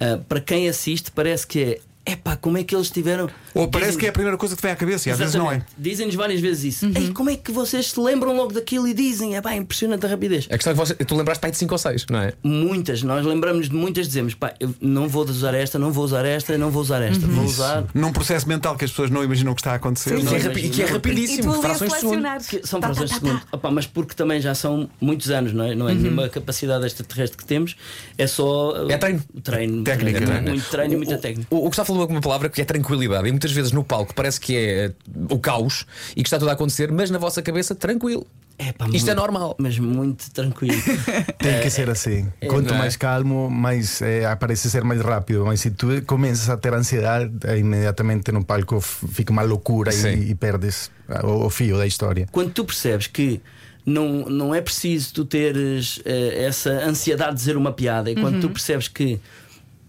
Ah, 0.00 0.18
para 0.28 0.40
quem 0.40 0.68
assiste, 0.68 1.10
parece 1.10 1.46
que 1.46 1.60
é. 1.60 1.78
Epá, 2.06 2.36
como 2.36 2.58
é 2.58 2.62
que 2.64 2.74
eles 2.76 2.90
tiveram. 2.90 3.30
Ou 3.54 3.66
parece 3.68 3.92
Dizem- 3.92 4.00
que 4.00 4.06
é 4.06 4.08
a 4.10 4.12
primeira 4.12 4.36
coisa 4.36 4.54
que 4.54 4.60
vem 4.60 4.72
à 4.72 4.76
cabeça 4.76 5.08
e 5.08 5.12
às 5.12 5.18
vezes 5.18 5.34
não 5.34 5.50
é. 5.50 5.62
Dizem-nos 5.78 6.14
várias 6.14 6.38
vezes 6.40 6.74
isso. 6.82 6.86
Ei, 6.98 7.10
como 7.12 7.30
é 7.30 7.36
que 7.36 7.50
vocês 7.50 7.90
se 7.90 7.98
lembram 8.00 8.36
logo 8.36 8.52
daquilo 8.52 8.86
e 8.86 8.92
dizem? 8.92 9.36
É 9.36 9.40
pá, 9.40 9.54
impressionante 9.54 10.04
a 10.04 10.08
rapidez. 10.10 10.46
A 10.50 10.54
questão 10.58 10.72
é 10.72 10.74
que 10.74 10.80
você, 10.80 10.94
tu 10.96 11.14
lembraste 11.16 11.40
pai 11.40 11.50
de 11.50 11.56
5 11.56 11.72
ou 11.72 11.78
6, 11.78 12.04
não 12.10 12.18
é? 12.20 12.34
Muitas, 12.42 13.02
nós 13.02 13.24
lembramos 13.24 13.70
de 13.70 13.74
muitas, 13.74 14.06
dizemos, 14.06 14.34
pá, 14.34 14.52
eu 14.60 14.74
não 14.82 15.08
vou 15.08 15.24
usar 15.24 15.54
esta, 15.54 15.78
não 15.78 15.90
vou 15.92 16.04
usar 16.04 16.26
esta, 16.26 16.58
não 16.58 16.70
vou 16.70 16.82
usar 16.82 17.00
esta, 17.00 17.26
vou 17.26 17.44
usar. 17.44 17.84
Num 17.94 18.12
processo 18.12 18.46
mental 18.46 18.76
que 18.76 18.84
as 18.84 18.90
pessoas 18.90 19.08
não 19.10 19.24
imaginam 19.24 19.52
o 19.52 19.54
que 19.54 19.62
está 19.62 19.72
a 19.72 19.76
acontecer. 19.76 20.18
Sim, 20.18 20.24
não 20.24 20.30
Que 20.32 20.36
é? 20.36 20.38
é 20.40 20.42
rapi- 20.42 20.60
e 20.66 20.68
que 20.70 20.82
é 20.82 20.86
rapidíssimo, 20.86 21.52
a 21.52 21.58
frações 21.62 21.90
de 21.92 21.98
segundo. 22.00 22.20
selecionar. 22.20 22.44
Que 22.46 22.66
são 22.66 22.80
Tá, 22.80 22.88
frações 22.88 23.10
tá, 23.10 23.16
de 23.16 23.20
tá, 23.22 23.26
segundo. 23.28 23.40
tá. 23.50 23.56
Opá, 23.56 23.70
mas 23.70 23.86
porque 23.86 24.14
também 24.14 24.42
já 24.42 24.54
são 24.54 24.90
muitos 25.00 25.30
anos, 25.30 25.54
não 25.54 25.64
é? 25.64 25.74
Não 25.74 25.88
é 25.88 25.94
nenhuma 25.94 26.28
capacidade 26.28 26.84
extraterrestre 26.84 27.38
que 27.38 27.46
temos, 27.46 27.76
é 28.18 28.26
só. 28.26 28.74
É 28.90 28.98
treino. 28.98 29.22
treino 29.42 29.84
Técnica, 29.84 30.18
treino, 30.20 30.32
não 30.42 30.48
é? 30.48 30.50
Muito 30.54 30.68
treino 30.70 30.92
e 30.92 30.96
muita 30.98 31.16
técnica. 31.16 31.46
O, 31.50 31.58
o 31.64 31.68
Gustavo 31.68 31.93
falou 31.94 32.08
uma 32.08 32.20
palavra 32.20 32.48
que 32.48 32.60
é 32.60 32.64
tranquilidade. 32.64 33.28
E 33.28 33.30
muitas 33.30 33.52
vezes 33.52 33.72
no 33.72 33.82
palco 33.84 34.14
parece 34.14 34.40
que 34.40 34.56
é 34.56 34.92
o 35.30 35.38
caos 35.38 35.86
e 36.16 36.22
que 36.22 36.28
está 36.28 36.38
tudo 36.38 36.48
a 36.50 36.52
acontecer, 36.52 36.90
mas 36.92 37.10
na 37.10 37.18
vossa 37.18 37.40
cabeça, 37.42 37.74
tranquilo. 37.74 38.26
É, 38.56 38.72
pá, 38.72 38.84
Isto 38.86 39.10
é 39.10 39.14
muito- 39.14 39.16
normal. 39.16 39.56
Mas 39.58 39.78
muito 39.78 40.30
tranquilo. 40.30 40.80
Tem 41.38 41.60
que 41.60 41.70
ser 41.70 41.90
assim. 41.90 42.28
Quanto 42.48 42.68
não 42.68 42.76
é? 42.76 42.78
mais 42.78 42.96
calmo, 42.96 43.50
mais 43.50 44.00
eh, 44.00 44.22
parece 44.36 44.70
ser 44.70 44.84
mais 44.84 45.00
rápido. 45.00 45.44
Mas 45.44 45.60
se 45.60 45.70
tu 45.72 45.88
começas 46.06 46.48
a 46.48 46.56
ter 46.56 46.72
ansiedade, 46.72 47.32
eh, 47.44 47.58
imediatamente 47.58 48.30
no 48.30 48.44
palco 48.44 48.80
fica 48.80 49.32
uma 49.32 49.42
loucura 49.42 49.92
e, 49.92 50.30
e 50.30 50.34
perdes 50.36 50.88
o, 51.24 51.46
o 51.46 51.50
fio 51.50 51.76
da 51.78 51.86
história. 51.86 52.28
Quando 52.30 52.52
tu 52.52 52.64
percebes 52.64 53.08
que 53.08 53.40
não, 53.84 54.24
não 54.26 54.54
é 54.54 54.60
preciso 54.60 55.12
tu 55.14 55.24
teres 55.24 56.00
eh, 56.04 56.44
essa 56.44 56.70
ansiedade 56.70 57.32
de 57.32 57.38
dizer 57.38 57.56
uma 57.56 57.72
piada, 57.72 58.08
e 58.08 58.14
quando 58.14 58.40
tu 58.40 58.48
percebes 58.50 58.86
que 58.86 59.18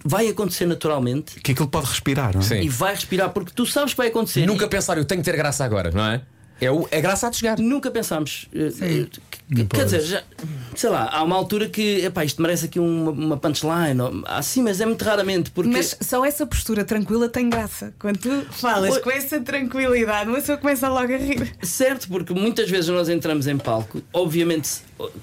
vai 0.06 0.28
acontecer 0.30 0.66
naturalmente 0.68 1.40
Que 1.42 1.52
aquilo 1.54 1.68
pode 1.68 1.88
respirar, 1.88 2.34
não 2.34 2.42
é? 2.42 2.44
Sim. 2.44 2.62
e 2.62 2.70
vai 2.70 2.94
respirar, 2.94 3.30
porque 3.32 3.52
tu 3.54 3.66
sabes 3.66 3.94
que 3.94 3.98
vai 3.98 4.08
acontecer. 4.08 4.46
Nunca 4.46 4.66
e 4.66 4.70
pensar, 4.70 4.98
eu 4.98 5.06
tenho 5.06 5.22
que 5.22 5.30
ter 5.30 5.36
graça 5.36 5.66
agora, 5.66 5.90
não 5.92 6.06
é? 6.06 6.22
É, 6.62 6.72
o, 6.72 6.88
é 6.90 7.02
graça 7.02 7.28
a 7.28 7.32
te 7.32 7.38
chegar. 7.40 7.60
nunca 7.60 7.92
pensámos. 7.92 8.48
eh, 8.56 8.72
eh, 8.80 9.06
que- 9.54 9.66
quer 9.66 9.84
dizer, 9.84 10.00
já, 10.04 10.24
sei 10.74 10.90
lá, 10.90 11.10
há 11.12 11.22
uma 11.22 11.36
altura 11.36 11.68
que 11.68 11.98
epá, 12.06 12.24
isto 12.24 12.42
merece 12.42 12.64
aqui 12.68 12.80
uma, 12.80 13.12
uma 13.12 13.36
punchline. 13.38 14.00
ou- 14.00 14.24
Assim, 14.26 14.64
mas 14.64 14.80
é 14.80 14.86
muito 14.86 15.04
raramente, 15.04 15.52
porque. 15.52 15.70
Mas 15.70 15.98
só 16.00 16.24
essa 16.26 16.46
postura 16.48 16.86
tranquila 16.86 17.28
tem 17.28 17.50
graça. 17.50 17.94
Quando 18.00 18.20
tu 18.20 18.46
falas 18.52 18.94
Oi. 18.94 19.02
com 19.02 19.12
essa 19.12 19.38
tranquilidade, 19.42 20.30
uma 20.30 20.40
pessoa 20.40 20.58
começa 20.58 20.88
logo 20.88 21.14
a 21.14 21.18
rir. 21.18 21.52
Certo, 21.62 22.08
porque 22.08 22.34
muitas 22.34 22.70
vezes 22.70 22.90
nós 22.90 23.10
entramos 23.10 23.48
em 23.48 23.58
palco, 23.58 24.02
obviamente, 24.14 24.70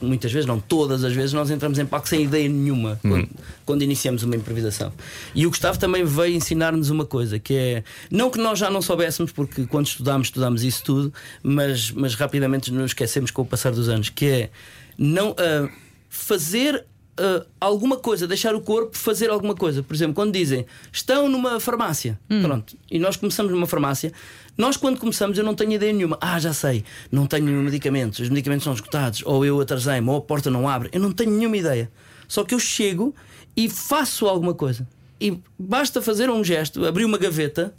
muitas 0.00 0.30
vezes, 0.32 0.46
não 0.46 0.60
todas 0.60 1.04
as 1.04 1.12
vezes, 1.12 1.32
nós 1.32 1.50
entramos 1.50 1.78
em 1.78 1.86
palco 1.86 2.08
sem 2.08 2.24
ideia 2.24 2.48
nenhuma 2.48 2.98
quando, 3.02 3.28
quando 3.64 3.82
iniciamos 3.82 4.22
uma 4.22 4.36
improvisação. 4.36 4.92
E 5.34 5.46
o 5.46 5.50
Gustavo 5.50 5.78
também 5.78 6.04
veio 6.04 6.34
ensinar-nos 6.34 6.90
uma 6.90 7.06
coisa, 7.06 7.38
que 7.38 7.54
é 7.54 7.84
não 8.10 8.30
que 8.30 8.38
nós 8.38 8.58
já 8.58 8.70
não 8.70 8.82
soubéssemos, 8.82 9.32
porque 9.32 9.66
quando 9.66 9.86
estudámos, 9.86 10.28
estudámos 10.28 10.62
isso 10.62 10.84
tudo, 10.84 11.12
mas, 11.42 11.90
mas 11.90 12.14
rapidamente 12.14 12.70
nos 12.70 12.90
esquecemos 12.90 13.30
com 13.30 13.42
o 13.42 13.46
passar 13.46 13.72
dos 13.72 13.88
anos, 13.88 14.08
que 14.08 14.26
é 14.26 14.50
não 14.98 15.34
ah, 15.38 15.68
fazer. 16.08 16.84
Ah, 17.16 17.44
alguma 17.60 17.96
coisa, 17.96 18.26
deixar 18.26 18.54
o 18.54 18.60
corpo 18.60 18.96
fazer 18.96 19.30
alguma 19.30 19.54
coisa. 19.54 19.82
Por 19.82 19.94
exemplo, 19.94 20.14
quando 20.14 20.32
dizem 20.32 20.66
estão 20.92 21.28
numa 21.28 21.60
farmácia, 21.60 22.18
pronto, 22.42 22.76
e 22.90 22.98
nós 22.98 23.16
começamos 23.16 23.52
numa 23.52 23.66
farmácia, 23.66 24.12
nós 24.56 24.76
quando 24.76 24.98
começamos 24.98 25.36
eu 25.36 25.44
não 25.44 25.54
tenho 25.54 25.72
ideia 25.72 25.92
nenhuma. 25.92 26.18
Ah, 26.20 26.38
já 26.38 26.52
sei, 26.52 26.84
não 27.10 27.26
tenho 27.26 27.46
medicamentos, 27.62 28.18
os 28.18 28.28
medicamentos 28.28 28.64
são 28.64 28.72
esgotados, 28.72 29.22
ou 29.24 29.44
eu 29.44 29.60
atrasei-me, 29.60 30.08
ou 30.08 30.16
a 30.16 30.20
porta 30.20 30.50
não 30.50 30.68
abre. 30.68 30.88
Eu 30.92 31.00
não 31.00 31.12
tenho 31.12 31.30
nenhuma 31.30 31.56
ideia. 31.56 31.90
Só 32.28 32.44
que 32.44 32.54
eu 32.54 32.58
chego 32.58 33.14
e 33.56 33.68
faço 33.68 34.26
alguma 34.26 34.54
coisa. 34.54 34.88
E 35.20 35.38
basta 35.58 36.02
fazer 36.02 36.30
um 36.30 36.42
gesto, 36.42 36.84
abrir 36.84 37.04
uma 37.04 37.18
gaveta 37.18 37.74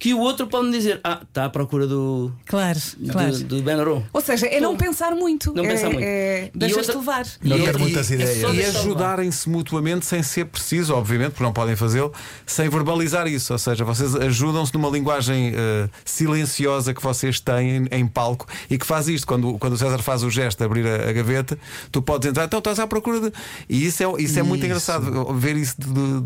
que 0.00 0.12
o 0.14 0.18
outro 0.18 0.46
pode 0.48 0.66
me 0.66 0.72
dizer: 0.72 0.98
Ah, 1.04 1.20
está 1.22 1.44
à 1.44 1.50
procura 1.50 1.86
do, 1.86 2.32
Claro, 2.46 2.78
claro. 3.12 3.38
do, 3.38 3.60
do. 3.62 4.04
Ou 4.12 4.20
seja, 4.20 4.46
é 4.46 4.58
não 4.60 4.76
pensar 4.76 5.14
muito. 5.14 5.52
Não 5.54 5.64
é, 5.64 5.68
pensar 5.68 5.86
muito. 5.90 6.02
É, 6.02 6.50
E 6.52 6.58
Deixas-te 6.58 6.90
outra- 6.96 6.98
levar. 7.00 7.26
Não 7.44 7.56
E- 7.58 7.62
ter 7.64 7.74
e- 7.74 7.78
muitas 7.78 8.10
é 8.10 8.14
ideias. 8.14 8.54
E 8.54 8.64
ajudarem-se 8.64 9.48
mutuamente 9.48 10.06
sem 10.06 10.22
ser 10.22 10.46
preciso, 10.46 10.94
obviamente, 10.94 11.30
porque 11.32 11.44
não 11.44 11.52
podem 11.52 11.76
fazê-lo, 11.76 12.12
sem 12.46 12.68
verbalizar 12.68 13.26
isso. 13.28 13.52
Ou 13.52 13.58
seja, 13.58 13.84
vocês 13.84 14.14
ajudam-se 14.16 14.72
numa 14.74 14.88
linguagem 14.88 15.52
eh, 15.54 15.88
silenciosa 16.04 16.94
que 16.94 17.02
vocês 17.02 17.38
têm 17.40 17.76
em, 17.76 17.88
em 18.00 18.06
palco 18.06 18.46
e 18.70 18.78
que 18.78 18.86
faz 18.86 19.06
isto. 19.08 19.26
Quando, 19.26 19.58
quando 19.58 19.74
o 19.74 19.76
César 19.76 19.98
faz 19.98 20.22
o 20.22 20.30
gesto 20.30 20.58
de 20.58 20.64
abrir 20.64 20.86
a, 20.86 21.10
a 21.10 21.12
gaveta, 21.12 21.58
tu 21.92 22.00
podes 22.00 22.28
entrar, 22.28 22.44
então 22.46 22.58
estás 22.58 22.78
à 22.78 22.86
procura 22.86 23.20
de. 23.20 23.32
E 23.68 23.84
isso 23.86 24.02
é, 24.02 24.22
isso 24.22 24.38
é 24.38 24.42
muito 24.42 24.60
Isso. 24.60 24.66
engraçado, 24.66 25.34
ver 25.34 25.56
isso 25.56 25.74
de- 25.78 25.88
de- 25.92 26.20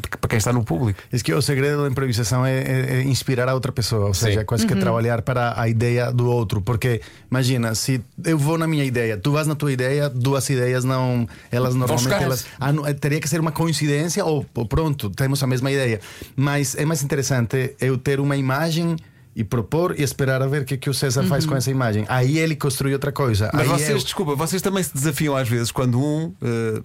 de- 0.00 0.08
para 0.20 0.28
quem 0.28 0.36
está 0.38 0.52
no 0.52 0.62
público. 0.62 1.00
Es 1.12 1.22
que 1.22 1.32
o 1.32 1.40
segredo 1.40 1.82
da 1.82 1.88
improvisação 1.88 2.44
é, 2.44 2.58
é- 2.58 2.86
é 3.00 3.02
inspirar 3.14 3.48
a 3.48 3.54
outra 3.54 3.72
pessoa, 3.72 4.06
ou 4.08 4.14
seja, 4.14 4.44
quase 4.44 4.66
que 4.66 4.74
trabalhar 4.74 5.22
para 5.22 5.58
a 5.58 5.68
ideia 5.68 6.12
do 6.12 6.28
outro. 6.28 6.60
Porque 6.60 7.00
imagina, 7.30 7.74
se 7.74 8.00
eu 8.24 8.36
vou 8.36 8.58
na 8.58 8.66
minha 8.66 8.84
ideia, 8.84 9.16
tu 9.16 9.32
vas 9.32 9.46
na 9.46 9.54
tua 9.54 9.72
ideia, 9.72 10.10
duas 10.10 10.48
ideias 10.50 10.84
não, 10.84 11.26
elas 11.50 11.74
normalmente 11.74 12.12
elas 12.22 12.46
ah, 12.60 12.72
não, 12.72 12.86
eh, 12.86 12.92
teria 12.92 13.20
que 13.20 13.28
ser 13.28 13.40
uma 13.40 13.52
coincidência 13.52 14.24
ou, 14.24 14.44
pronto, 14.68 15.08
temos 15.10 15.42
a 15.42 15.46
mesma 15.46 15.70
ideia. 15.70 16.00
Mas 16.36 16.74
é 16.74 16.84
mais 16.84 17.02
interessante 17.02 17.74
eu 17.80 17.96
ter 17.96 18.20
uma 18.20 18.36
imagem 18.36 18.96
e 19.36 19.42
propor 19.42 19.94
e 19.98 20.02
esperar 20.02 20.40
a 20.42 20.46
ver 20.46 20.62
o 20.62 20.64
que, 20.64 20.76
que 20.76 20.88
o 20.88 20.94
César 20.94 21.24
faz 21.24 21.44
com 21.44 21.56
essa 21.56 21.70
imagem. 21.70 22.04
Aí 22.08 22.38
ele 22.38 22.54
construi 22.54 22.92
outra 22.92 23.10
coisa. 23.10 23.50
Mas 23.52 23.62
Aí 23.62 23.68
vocês, 23.68 23.90
eu- 23.90 23.98
desculpa, 23.98 24.34
vocês 24.36 24.62
também 24.62 24.82
se 24.82 24.94
desafiam 24.94 25.34
às 25.36 25.48
vezes 25.48 25.72
quando 25.72 25.98
um. 26.00 26.32
eh, 26.42 26.82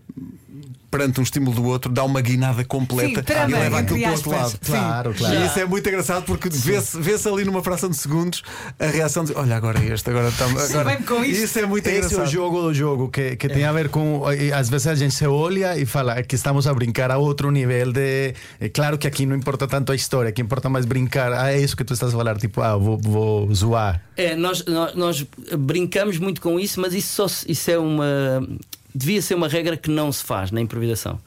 Perante 1.00 1.20
um 1.20 1.24
estímulo 1.24 1.56
do 1.56 1.64
outro, 1.66 1.90
dá 1.92 2.04
uma 2.04 2.20
guinada 2.20 2.64
completa 2.66 3.24
Sim, 3.26 3.50
e 3.50 3.54
leva 3.54 3.80
aquilo 3.80 4.00
para 4.02 4.10
o 4.10 4.14
outro 4.14 4.32
lado. 4.32 4.60
Claro, 4.66 5.14
claro. 5.14 5.36
E 5.36 5.46
isso 5.46 5.60
é 5.60 5.66
muito 5.66 5.88
engraçado 5.88 6.26
porque 6.26 6.50
vê-se 6.50 7.00
vê 7.00 7.16
ali 7.30 7.46
numa 7.46 7.64
fração 7.64 7.90
de 7.90 7.96
segundos 7.96 8.44
a 8.78 8.86
reação 8.88 9.24
de 9.24 9.34
olha, 9.34 9.56
agora 9.56 9.80
é 9.80 9.94
este, 9.94 10.10
agora 10.10 10.28
estamos. 10.28 10.70
Agora... 10.70 10.90
vem 10.90 11.02
com 11.04 11.24
isto. 11.24 11.44
Isso 11.44 11.60
é 11.60 11.66
muito 11.66 11.88
Esse 11.88 11.96
é 11.96 11.98
engraçado. 12.00 12.28
o 12.28 12.30
jogo 12.30 12.62
do 12.64 12.74
jogo 12.74 13.10
que, 13.10 13.38
que 13.38 13.48
tem 13.48 13.64
a 13.64 13.72
ver 13.72 13.88
com. 13.90 14.24
e 14.34 14.52
Às 14.52 14.70
vezes 14.70 14.88
a 14.88 14.96
gente 14.96 15.14
se 15.16 15.26
olha 15.26 15.78
e 15.78 15.86
fala 15.86 16.18
"É 16.20 16.24
que 16.24 16.36
estamos 16.36 16.68
a 16.68 16.74
brincar 16.74 17.12
a 17.12 17.18
outro 17.18 17.50
nível 17.50 17.94
de. 17.94 18.34
é 18.60 18.68
Claro 18.70 18.98
que 18.98 19.08
aqui 19.08 19.26
não 19.26 19.36
importa 19.38 19.68
tanto 19.68 19.92
a 19.94 19.96
história, 19.96 20.30
aqui 20.30 20.42
importa 20.42 20.68
mais 20.70 20.86
brincar. 20.86 21.32
Ah, 21.32 21.54
é 21.54 21.60
isso 21.62 21.78
que 21.78 21.84
tu 21.86 21.94
estás 21.94 22.14
a 22.14 22.18
falar, 22.18 22.38
tipo, 22.38 22.62
ah, 22.62 22.76
vou, 22.76 22.98
vou 22.98 23.54
zoar. 23.56 24.04
É, 24.18 24.36
nós, 24.36 24.66
nós, 24.66 24.96
nós 24.96 25.26
brincamos 25.58 26.18
muito 26.18 26.42
com 26.42 26.60
isso, 26.60 26.82
mas 26.82 26.94
isso, 26.94 27.14
só, 27.16 27.28
se- 27.28 27.50
isso 27.50 27.72
é 27.72 27.78
uma. 27.80 28.46
Devia 28.94 29.22
ser 29.22 29.36
uma 29.36 29.48
regra 29.48 29.78
que 29.78 29.90
não 29.90 30.12
se 30.12 30.24
faz 30.24 30.50
na 30.52 30.60
improvisação. 30.60 31.20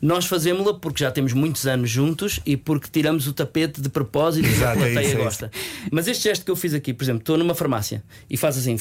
Nós 0.00 0.24
fazemos-la 0.24 0.74
porque 0.74 1.04
já 1.04 1.10
temos 1.10 1.32
muitos 1.32 1.66
anos 1.66 1.90
juntos 1.90 2.40
e 2.46 2.56
porque 2.56 2.88
tiramos 2.90 3.26
o 3.26 3.32
tapete 3.32 3.80
de 3.80 3.88
propósito 3.88 4.46
e 4.46 4.48
a 4.48 4.52
Exato, 4.52 4.78
é 4.78 4.92
plateia 4.92 5.12
é 5.12 5.16
gosta. 5.16 5.50
Mas 5.90 6.08
este 6.08 6.24
gesto 6.24 6.44
que 6.44 6.50
eu 6.50 6.56
fiz 6.56 6.72
aqui, 6.72 6.94
por 6.94 7.04
exemplo, 7.04 7.20
estou 7.20 7.36
numa 7.36 7.54
farmácia 7.54 8.02
e 8.28 8.36
faz 8.36 8.56
assim. 8.56 8.76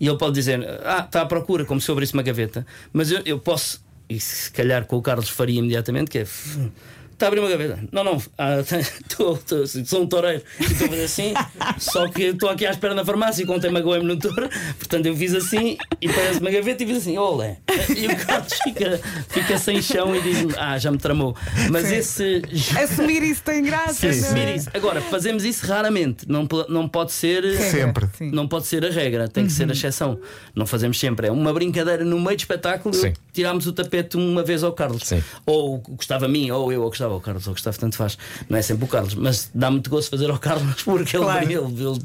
E 0.00 0.06
ele 0.08 0.18
pode 0.18 0.34
dizer: 0.34 0.60
Ah, 0.84 1.04
está 1.04 1.22
à 1.22 1.26
procura, 1.26 1.64
como 1.64 1.80
se 1.80 1.88
eu 1.88 1.92
abrisse 1.92 2.14
uma 2.14 2.22
gaveta. 2.22 2.66
Mas 2.92 3.10
eu, 3.10 3.22
eu 3.24 3.38
posso, 3.38 3.80
e 4.08 4.18
se 4.18 4.50
calhar 4.50 4.84
com 4.84 4.96
o 4.96 5.02
Carlos 5.02 5.28
faria 5.28 5.58
imediatamente, 5.58 6.10
que 6.10 6.18
é. 6.18 6.26
"Uf, 7.16 7.16
Está 7.16 7.26
a 7.26 7.28
abrir 7.28 7.40
uma 7.40 7.48
gaveta. 7.48 7.78
Não, 7.90 8.04
não. 8.04 8.22
ah, 8.36 8.56
tô- 9.16 9.36
tô- 9.38 9.66
sou 9.66 10.02
um 10.02 10.06
toureiro. 10.06 10.42
E 10.60 10.64
Estou 10.64 10.86
a 10.86 10.90
fazer 10.90 11.04
assim. 11.04 11.34
Só 11.78 12.08
que 12.08 12.22
estou 12.24 12.48
aqui 12.50 12.66
à 12.66 12.70
espera 12.70 12.94
na 12.94 13.04
farmácia 13.04 13.42
e 13.42 13.46
contei 13.46 13.70
magoei-me 13.70 14.04
no 14.06 14.18
touro. 14.18 14.48
Portanto, 14.78 15.06
eu 15.06 15.16
fiz 15.16 15.34
assim 15.34 15.78
e 16.00 16.08
parece 16.08 16.40
uma 16.40 16.50
gaveta 16.50 16.84
e 16.84 16.86
fiz 16.86 16.98
assim: 16.98 17.16
olé. 17.16 17.56
E 17.96 18.06
o 18.06 18.16
Carlos 18.26 18.52
fica, 18.62 19.00
fica 19.28 19.58
sem 19.58 19.80
chão 19.80 20.14
e 20.14 20.20
diz-me: 20.20 20.54
Ah, 20.58 20.76
já 20.78 20.90
me 20.90 20.98
tramou. 20.98 21.34
Mas 21.70 21.90
esse. 21.90 22.42
Assumir 22.82 23.22
isso 23.22 23.42
tem 23.42 23.62
graça. 23.62 24.06
Assumir 24.08 24.42
não 24.44 24.52
é? 24.52 24.56
isso. 24.56 24.68
Agora, 24.74 25.00
fazemos 25.00 25.44
isso 25.44 25.66
raramente. 25.66 26.28
Não, 26.28 26.46
não 26.68 26.86
pode 26.88 27.12
ser. 27.12 27.56
Sempre. 27.70 28.06
Sim. 28.18 28.30
Não 28.30 28.46
pode 28.46 28.66
ser 28.66 28.84
a 28.84 28.90
regra, 28.90 29.26
tem 29.26 29.46
que 29.46 29.52
ser 29.52 29.68
a 29.68 29.72
exceção. 29.72 30.20
Não 30.54 30.66
fazemos 30.66 30.98
sempre. 31.00 31.28
É 31.28 31.32
uma 31.32 31.52
brincadeira 31.52 32.04
no 32.04 32.20
meio 32.20 32.36
de 32.36 32.42
espetáculo. 32.42 32.94
Sim. 32.94 33.14
Tirámos 33.32 33.66
o 33.66 33.72
tapete 33.72 34.16
uma 34.18 34.42
vez 34.42 34.62
ao 34.62 34.72
Carlos. 34.72 35.02
Sim. 35.04 35.22
Ou 35.46 35.78
gostava 35.78 36.26
a 36.26 36.28
mim, 36.28 36.50
ou 36.50 36.70
eu, 36.72 36.82
ou 36.82 36.88
gostava 36.88 37.05
ao 37.14 37.20
Carlos, 37.20 37.46
ou 37.46 37.54
gostava, 37.54 37.76
tanto 37.76 37.96
faz. 37.96 38.16
Não 38.48 38.58
é 38.58 38.62
sempre 38.62 38.84
o 38.84 38.88
Carlos, 38.88 39.14
mas 39.14 39.50
dá 39.54 39.70
muito 39.70 39.88
gosto 39.90 40.10
fazer 40.10 40.30
ao 40.30 40.38
Carlos 40.38 40.82
porque 40.82 41.16
Claro. 41.16 41.44
ele, 41.44 41.54
ele, 41.54 41.64
ele, 41.64 41.98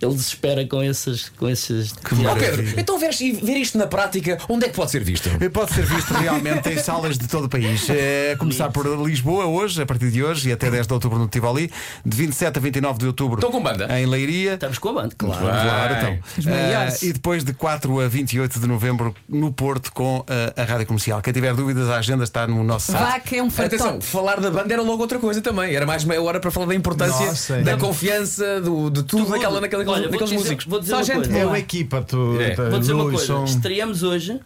ele 0.00 0.14
desespera 0.14 0.66
com 0.66 0.82
esses. 0.82 1.28
Com 1.30 1.48
esses 1.48 1.92
Ó 2.26 2.34
Pedro, 2.34 2.64
então 2.78 2.98
ver, 2.98 3.12
ver 3.14 3.56
isto 3.56 3.76
na 3.78 3.86
prática, 3.86 4.38
onde 4.48 4.66
é 4.66 4.68
que 4.68 4.74
pode 4.76 4.90
ser 4.90 5.02
visto? 5.04 5.28
Pode 5.52 5.72
ser 5.72 5.84
visto 5.84 6.12
realmente 6.14 6.68
em 6.68 6.78
salas 6.78 7.16
de 7.18 7.26
todo 7.28 7.44
o 7.44 7.48
país. 7.48 7.88
É, 7.90 8.32
a 8.32 8.36
começar 8.36 8.70
por 8.70 8.86
Lisboa 9.06 9.46
hoje, 9.46 9.80
a 9.82 9.86
partir 9.86 10.10
de 10.10 10.22
hoje 10.22 10.48
e 10.48 10.52
até 10.52 10.70
10 10.70 10.86
de 10.86 10.92
outubro 10.92 11.18
no 11.18 11.28
Tivoli, 11.28 11.70
de 12.04 12.16
27 12.16 12.58
a 12.58 12.60
29 12.60 12.98
de 12.98 13.06
outubro 13.06 13.36
Estão 13.38 13.50
com 13.50 13.62
banda? 13.62 13.86
em 13.98 14.06
Leiria. 14.06 14.54
Estamos 14.54 14.78
com 14.78 14.88
a 14.90 14.92
banda, 14.92 15.14
claro. 15.16 15.40
Claro, 15.40 15.94
então. 15.94 16.18
Ah, 16.52 16.94
e 17.02 17.12
depois 17.12 17.44
de 17.44 17.52
4 17.52 18.00
a 18.00 18.08
28 18.08 18.58
de 18.60 18.66
novembro 18.66 19.14
no 19.28 19.52
Porto 19.52 19.92
com 19.92 20.24
ah, 20.28 20.60
a 20.60 20.64
Rádio 20.64 20.86
Comercial. 20.86 21.20
Quem 21.22 21.32
tiver 21.32 21.54
dúvidas, 21.54 21.88
a 21.88 21.96
agenda 21.98 22.24
está 22.24 22.46
no 22.46 22.62
nosso 22.64 22.92
site. 22.92 23.00
Vá 23.02 23.20
que 23.20 23.36
é 23.36 23.42
um 23.42 23.48
Atenção, 23.48 23.78
fartote. 23.78 24.06
falar 24.06 24.40
da 24.40 24.47
banda 24.50 24.72
era 24.72 24.82
logo 24.82 25.00
outra 25.02 25.18
coisa 25.18 25.40
também. 25.40 25.74
Era 25.74 25.86
mais 25.86 26.04
meia 26.04 26.22
hora 26.22 26.40
para 26.40 26.50
falar 26.50 26.66
da 26.66 26.74
importância, 26.74 27.26
Nossa, 27.26 27.62
da 27.62 27.72
é. 27.72 27.76
confiança, 27.76 28.60
do, 28.60 28.90
de 28.90 29.02
tudo 29.02 29.28
naquela, 29.30 29.60
naquela, 29.60 29.82
Olha, 29.84 30.02
vou 30.02 30.10
naqueles 30.12 30.30
dizer- 30.30 30.36
músicos. 30.42 30.64
Vou 30.66 30.80
dizer 30.80 30.90
Só 30.92 30.96
uma 30.98 31.04
gente 31.04 31.16
coisa. 31.16 31.38
É 31.38 31.46
uma 31.46 31.58
equipa, 31.58 32.02
tu. 32.02 32.40
É. 32.40 32.54
Vou 32.70 32.78
dizer 32.78 32.92
uma 32.92 33.04
coisa, 33.10 33.26
som. 33.26 33.44
estreamos 33.44 34.02
hoje 34.02 34.40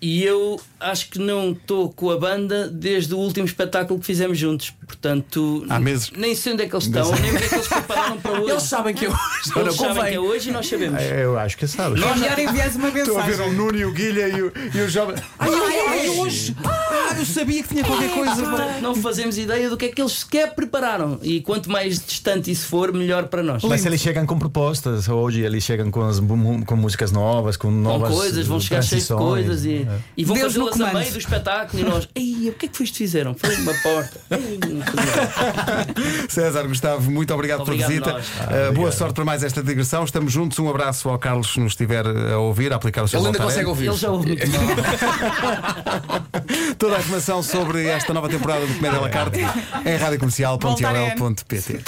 e 0.00 0.22
eu 0.22 0.60
acho 0.78 1.10
que 1.10 1.18
não 1.18 1.50
estou 1.52 1.90
com 1.90 2.10
a 2.10 2.16
banda 2.16 2.68
desde 2.68 3.12
o 3.14 3.18
último 3.18 3.46
espetáculo 3.46 3.98
que 3.98 4.06
fizemos 4.06 4.38
juntos. 4.38 4.72
Portanto, 4.88 5.64
Há 5.68 5.78
meses. 5.78 6.10
nem 6.16 6.34
sei 6.34 6.54
onde 6.54 6.62
é 6.64 6.66
que 6.68 6.74
eles 6.74 6.86
estão, 6.86 7.12
nem 7.12 7.30
o 7.34 7.38
que 7.38 7.44
é 7.44 7.48
que 7.48 7.54
eles 7.54 7.68
prepararam 7.68 8.18
para 8.18 8.40
hoje. 8.40 8.50
Eles 8.50 8.62
sabem 8.64 8.94
que 8.94 9.04
eu. 9.06 9.10
Não, 9.10 9.18
Eles 9.62 9.74
sabem 9.74 9.94
convém. 9.94 10.04
que 10.10 10.14
é 10.16 10.20
hoje 10.20 10.48
e 10.48 10.52
nós 10.52 10.66
sabemos. 10.66 11.00
É, 11.00 11.24
Eu 11.24 11.38
acho 11.38 11.56
que 11.56 11.68
sabes. 11.68 12.02
É 12.02 12.14
melhor 12.14 12.38
enviares 12.38 12.74
uma 12.76 12.88
Estou 12.88 13.18
a 13.18 13.22
ver 13.22 13.30
mensagem. 13.36 13.52
o 13.52 13.56
Nuno 13.56 13.78
e 13.78 13.84
o 13.84 13.92
Guilha 13.92 14.28
e 14.28 14.42
o, 14.42 14.52
e 14.74 14.80
o 14.80 14.88
jovem. 14.88 15.14
Ai, 15.38 15.50
ai, 15.50 15.86
ai, 16.00 16.08
hoje! 16.08 16.56
Ah, 16.64 17.14
eu 17.18 17.24
sabia 17.26 17.62
que 17.62 17.68
tinha 17.68 17.84
qualquer 17.84 18.10
coisa. 18.10 18.34
Portanto, 18.34 18.80
Não 18.80 18.94
fazemos 18.94 19.36
ideia 19.38 19.68
do 19.70 19.76
que 19.76 19.84
é 19.86 19.88
que 19.88 20.00
eles 20.00 20.12
sequer 20.12 20.54
prepararam. 20.54 21.18
E 21.22 21.40
quanto 21.40 21.70
mais 21.70 21.98
distante 22.04 22.50
isso 22.50 22.66
for, 22.66 22.92
melhor 22.92 23.28
para 23.28 23.42
nós. 23.42 23.62
Mas 23.62 23.84
eles 23.84 24.00
chegam 24.00 24.24
com 24.26 24.38
propostas, 24.38 25.08
hoje 25.08 25.40
eles 25.42 25.62
chegam 25.62 25.90
com, 25.90 26.02
as, 26.02 26.18
com 26.18 26.76
músicas 26.76 27.12
novas, 27.12 27.56
com 27.56 27.68
Com 27.68 27.74
novas 27.74 28.10
coisas, 28.14 28.46
vão 28.46 28.58
chegar 28.60 28.82
cheios 28.82 29.06
de 29.06 29.14
coisas 29.14 29.64
e, 29.64 29.86
É. 29.88 29.98
e 30.16 30.24
vão 30.24 30.36
fazê-las 30.36 30.80
a 30.80 30.92
meio 30.94 31.12
do 31.12 31.18
espetáculo. 31.18 31.82
E 31.82 31.84
nós, 31.84 32.08
ei, 32.14 32.48
o 32.48 32.52
que 32.54 32.66
é 32.66 32.68
que 32.68 32.76
foi 32.76 32.84
isto 32.84 32.94
que 32.94 32.98
fizeram? 33.04 33.34
Foi 33.34 33.54
uma 33.56 33.74
porta. 33.82 34.20
Ei. 34.30 34.58
César 36.28 36.66
Gustavo, 36.66 37.10
muito 37.10 37.32
obrigado, 37.34 37.62
Obrigado 37.62 37.88
pela 37.88 38.18
visita. 38.18 38.70
Uh, 38.70 38.72
boa 38.72 38.92
sorte 38.92 39.14
para 39.14 39.24
mais 39.24 39.42
esta 39.42 39.62
digressão. 39.62 40.04
Estamos 40.04 40.32
juntos. 40.32 40.58
Um 40.58 40.68
abraço 40.68 41.08
ao 41.08 41.18
Carlos 41.18 41.52
se 41.52 41.60
nos 41.60 41.72
estiver 41.72 42.06
a 42.06 42.38
ouvir, 42.38 42.72
a 42.72 42.76
aplicar 42.76 43.02
o 43.02 43.08
seu 43.08 43.20
Ele 43.20 43.28
ainda 43.28 43.38
consegue 43.38 43.66
ouvir. 43.66 43.86
Ele 43.86 43.96
já 43.96 44.10
ouve 44.10 44.28
muito. 44.28 44.46
Toda 46.78 46.96
a 46.96 47.00
informação 47.00 47.42
sobre 47.42 47.86
esta 47.86 48.12
nova 48.12 48.28
temporada 48.28 48.66
do 48.66 48.74
Comédia 48.74 49.00
la 49.00 49.10
carte 49.10 49.40
em 49.40 49.96
radiocomercial.ol.pt. 49.96 51.80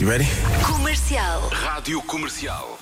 You 0.00 0.08
ready? 0.08 0.26
Comercial. 0.62 1.48
Rádio 1.50 2.00
Comercial. 2.02 2.78